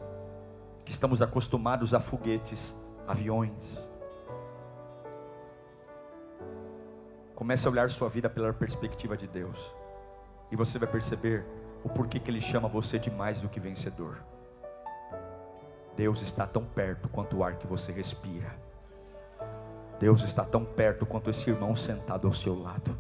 [0.84, 2.74] que estamos acostumados a foguetes,
[3.07, 3.88] aviões.
[7.34, 9.74] Comece a olhar sua vida pela perspectiva de Deus.
[10.50, 11.44] E você vai perceber
[11.82, 14.22] o porquê que Ele chama você de mais do que vencedor.
[15.96, 18.55] Deus está tão perto quanto o ar que você respira.
[20.00, 22.96] Deus está tão perto quanto esse irmão sentado ao seu lado.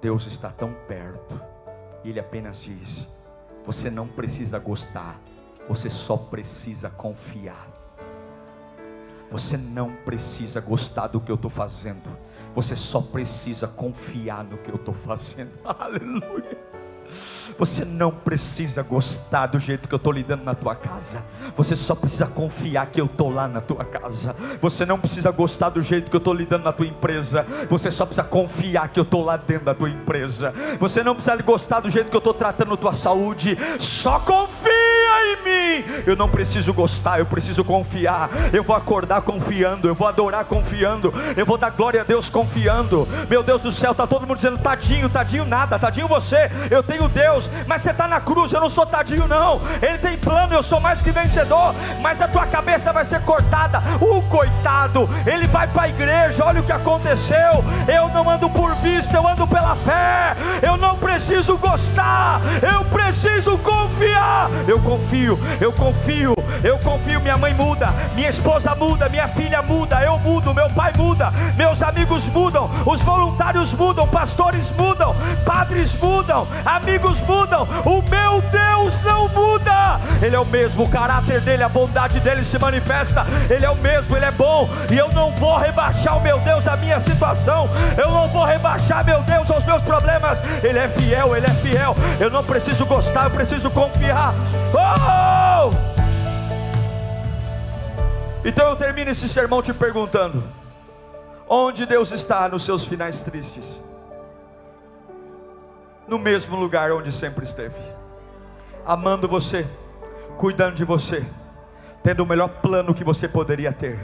[0.00, 1.40] Deus está tão perto.
[2.04, 3.08] Ele apenas diz:
[3.64, 5.20] Você não precisa gostar,
[5.68, 7.73] você só precisa confiar.
[9.34, 12.04] Você não precisa gostar do que eu estou fazendo,
[12.54, 15.50] você só precisa confiar no que eu estou fazendo.
[15.66, 16.56] Aleluia.
[17.58, 21.24] Você não precisa gostar do jeito que eu estou lidando na tua casa.
[21.56, 24.36] Você só precisa confiar que eu estou lá na tua casa.
[24.62, 27.44] Você não precisa gostar do jeito que eu estou lidando na tua empresa.
[27.68, 30.54] Você só precisa confiar que eu estou lá dentro da tua empresa.
[30.78, 33.58] Você não precisa gostar do jeito que eu estou tratando a tua saúde.
[33.80, 34.83] Só confia
[35.24, 35.84] em mim.
[36.06, 38.30] Eu não preciso gostar, eu preciso confiar.
[38.52, 43.08] Eu vou acordar confiando, eu vou adorar confiando, eu vou dar glória a Deus confiando.
[43.28, 46.50] Meu Deus do céu, tá todo mundo dizendo tadinho, tadinho nada, tadinho você.
[46.70, 49.60] Eu tenho Deus, mas você está na cruz, eu não sou tadinho, não.
[49.82, 53.82] Ele tem plano, eu sou mais que vencedor, mas a tua cabeça vai ser cortada.
[54.00, 57.64] O coitado, ele vai para a igreja, olha o que aconteceu.
[57.86, 60.36] Eu não ando por vista, eu ando pela fé.
[60.62, 64.50] Eu não preciso gostar, eu preciso confiar.
[64.66, 65.13] Eu confio,
[65.60, 67.20] eu confio, eu confio.
[67.20, 71.82] Minha mãe muda, minha esposa muda, minha filha muda, eu mudo, meu pai muda, meus
[71.82, 79.28] amigos mudam, os voluntários mudam, pastores mudam, padres mudam, amigos mudam, o meu Deus não
[79.28, 83.70] muda, Ele é o mesmo, o caráter dele, a bondade dele se manifesta, Ele é
[83.70, 86.98] o mesmo, Ele é bom, e eu não vou rebaixar o meu Deus a minha
[86.98, 91.54] situação, eu não vou rebaixar meu Deus aos meus problemas, Ele é fiel, Ele é
[91.54, 94.34] fiel, eu não preciso gostar, eu preciso confiar.
[94.74, 95.03] Oh!
[98.44, 100.44] Então eu termino esse sermão te perguntando:
[101.48, 103.78] onde Deus está nos seus finais tristes?
[106.06, 107.80] no mesmo lugar onde sempre esteve,
[108.84, 109.66] amando você,
[110.36, 111.24] cuidando de você,
[112.02, 113.98] tendo o melhor plano que você poderia ter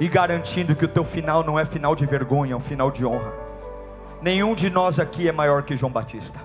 [0.00, 3.06] e garantindo que o teu final não é final de vergonha, é um final de
[3.06, 3.32] honra.
[4.20, 6.40] Nenhum de nós aqui é maior que João Batista.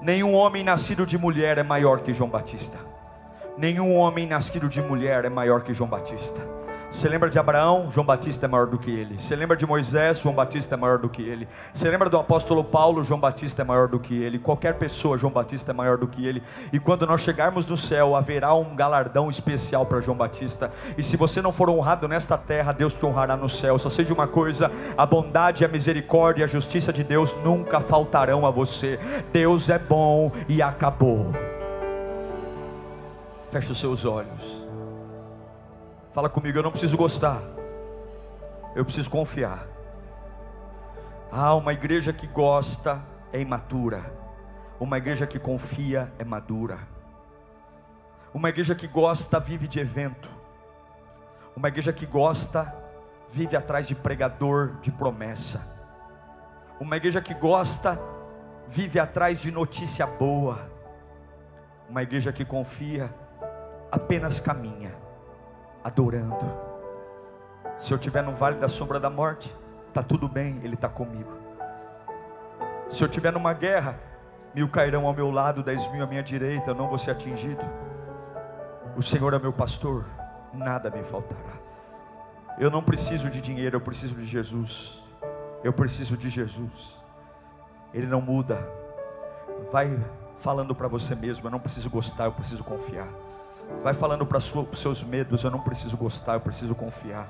[0.00, 2.78] Nenhum homem nascido de mulher é maior que João Batista.
[3.58, 6.40] Nenhum homem nascido de mulher é maior que João Batista.
[6.88, 7.90] Você lembra de Abraão?
[7.90, 9.18] João Batista é maior do que ele.
[9.18, 10.20] Você lembra de Moisés?
[10.20, 11.48] João Batista é maior do que ele.
[11.74, 13.02] Você lembra do apóstolo Paulo?
[13.02, 14.38] João Batista é maior do que ele.
[14.38, 16.40] Qualquer pessoa, João Batista é maior do que ele.
[16.72, 20.70] E quando nós chegarmos no céu, haverá um galardão especial para João Batista.
[20.96, 23.76] E se você não for honrado nesta terra, Deus te honrará no céu.
[23.76, 27.80] Só sei de uma coisa: a bondade, a misericórdia e a justiça de Deus nunca
[27.80, 29.00] faltarão a você.
[29.32, 31.47] Deus é bom e acabou.
[33.50, 34.68] Feche os seus olhos.
[36.12, 37.40] Fala comigo, eu não preciso gostar,
[38.74, 39.66] eu preciso confiar.
[41.30, 44.02] Ah, uma igreja que gosta é imatura,
[44.78, 46.78] uma igreja que confia é madura,
[48.34, 50.28] uma igreja que gosta vive de evento,
[51.56, 52.74] uma igreja que gosta
[53.30, 55.64] vive atrás de pregador de promessa,
[56.80, 57.98] uma igreja que gosta
[58.66, 60.70] vive atrás de notícia boa,
[61.88, 63.14] uma igreja que confia
[63.90, 64.94] apenas caminha
[65.82, 66.46] adorando.
[67.78, 69.54] Se eu estiver no vale da sombra da morte,
[69.88, 71.32] está tudo bem, Ele está comigo.
[72.88, 73.98] Se eu estiver numa guerra,
[74.54, 77.64] mil cairão ao meu lado, dez mil à minha direita, eu não vou ser atingido.
[78.96, 80.04] O Senhor é meu pastor,
[80.52, 81.58] nada me faltará.
[82.58, 85.02] Eu não preciso de dinheiro, eu preciso de Jesus.
[85.62, 86.96] Eu preciso de Jesus.
[87.94, 88.58] Ele não muda.
[89.70, 89.96] Vai
[90.36, 93.08] falando para você mesmo, eu não preciso gostar, eu preciso confiar.
[93.82, 97.28] Vai falando para os seus medos, eu não preciso gostar, eu preciso confiar.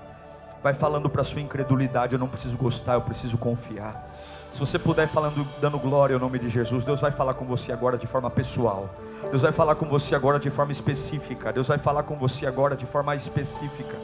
[0.63, 4.11] Vai falando para sua incredulidade, eu não preciso gostar, eu preciso confiar.
[4.51, 7.73] Se você puder falando, dando glória ao nome de Jesus, Deus vai falar com você
[7.73, 8.89] agora de forma pessoal.
[9.31, 11.53] Deus vai falar com você agora de forma específica.
[11.53, 13.95] Deus vai falar com você agora de forma específica.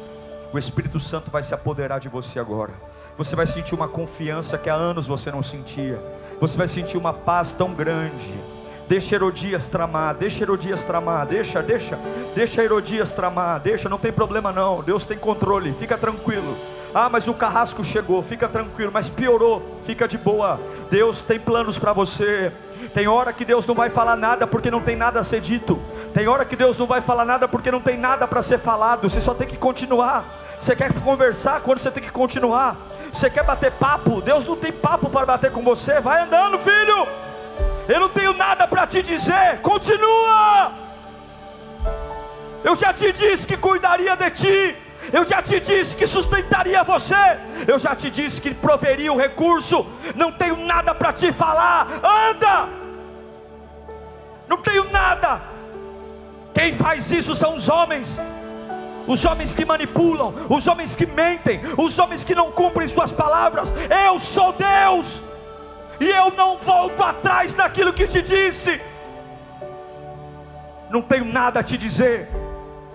[0.52, 2.72] O Espírito Santo vai se apoderar de você agora.
[3.18, 6.00] Você vai sentir uma confiança que há anos você não sentia.
[6.40, 8.32] Você vai sentir uma paz tão grande
[8.88, 11.98] Deixa Herodias tramar, deixa Herodias tramar, deixa, deixa,
[12.34, 16.56] deixa Herodias tramar, deixa, não tem problema não, Deus tem controle, fica tranquilo.
[16.94, 20.60] Ah, mas o carrasco chegou, fica tranquilo, mas piorou, fica de boa.
[20.88, 22.52] Deus tem planos para você.
[22.92, 25.76] Tem hora que Deus não vai falar nada porque não tem nada a ser dito.
[26.12, 29.08] Tem hora que Deus não vai falar nada porque não tem nada para ser falado.
[29.08, 30.24] Você só tem que continuar.
[30.56, 32.76] Você quer conversar quando você tem que continuar.
[33.10, 34.20] Você quer bater papo?
[34.20, 36.00] Deus não tem papo para bater com você.
[36.00, 37.08] Vai andando, filho.
[37.88, 39.60] Eu não tenho nada para te dizer.
[39.62, 40.72] Continua.
[42.62, 44.76] Eu já te disse que cuidaria de ti.
[45.12, 47.38] Eu já te disse que sustentaria você.
[47.66, 49.86] Eu já te disse que proveria o recurso.
[50.14, 51.88] Não tenho nada para te falar.
[52.02, 52.68] Anda.
[54.48, 55.42] Não tenho nada.
[56.54, 58.18] Quem faz isso são os homens.
[59.06, 63.70] Os homens que manipulam, os homens que mentem, os homens que não cumprem suas palavras.
[64.06, 65.20] Eu sou Deus.
[66.00, 68.80] E eu não volto atrás daquilo que te disse.
[70.90, 72.28] Não tenho nada a te dizer.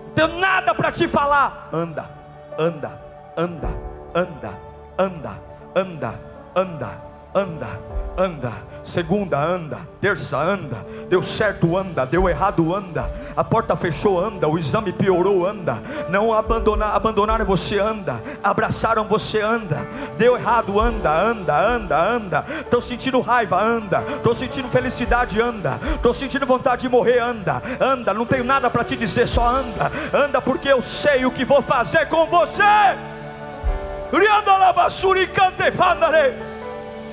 [0.06, 1.68] Não tenho nada para te falar.
[1.72, 2.10] Anda,
[2.58, 3.00] anda,
[3.36, 3.68] anda,
[4.14, 4.58] anda,
[4.98, 5.42] anda,
[5.74, 6.20] anda,
[6.54, 7.02] anda,
[7.34, 7.80] anda,
[8.16, 14.48] anda segunda anda, terça anda, deu certo anda, deu errado anda, a porta fechou anda,
[14.48, 21.10] o exame piorou anda, não abandonar, abandonaram você anda, abraçaram você anda, deu errado anda,
[21.10, 26.88] anda, anda, anda, estou sentindo raiva anda, estou sentindo felicidade anda, estou sentindo vontade de
[26.88, 31.24] morrer anda, anda, não tenho nada para te dizer, só anda, anda porque eu sei
[31.24, 32.62] o que vou fazer com você.
[34.12, 36.59] Rianda la basura e cante fandare.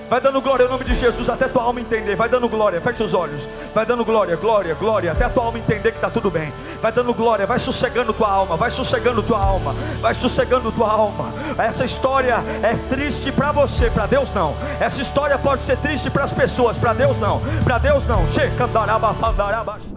[0.09, 2.15] Vai dando glória em nome de Jesus até tua alma entender.
[2.15, 3.47] Vai dando glória, fecha os olhos.
[3.73, 6.53] Vai dando glória, glória, glória, até a tua alma entender que está tudo bem.
[6.81, 11.33] Vai dando glória, vai sossegando tua alma, vai sossegando tua alma, vai sossegando tua alma.
[11.57, 14.55] Essa história é triste para você, para Deus não.
[14.79, 17.41] Essa história pode ser triste para as pessoas, para Deus não.
[17.63, 18.25] Para Deus não.
[18.31, 19.96] Che, candaraba, fandaraba.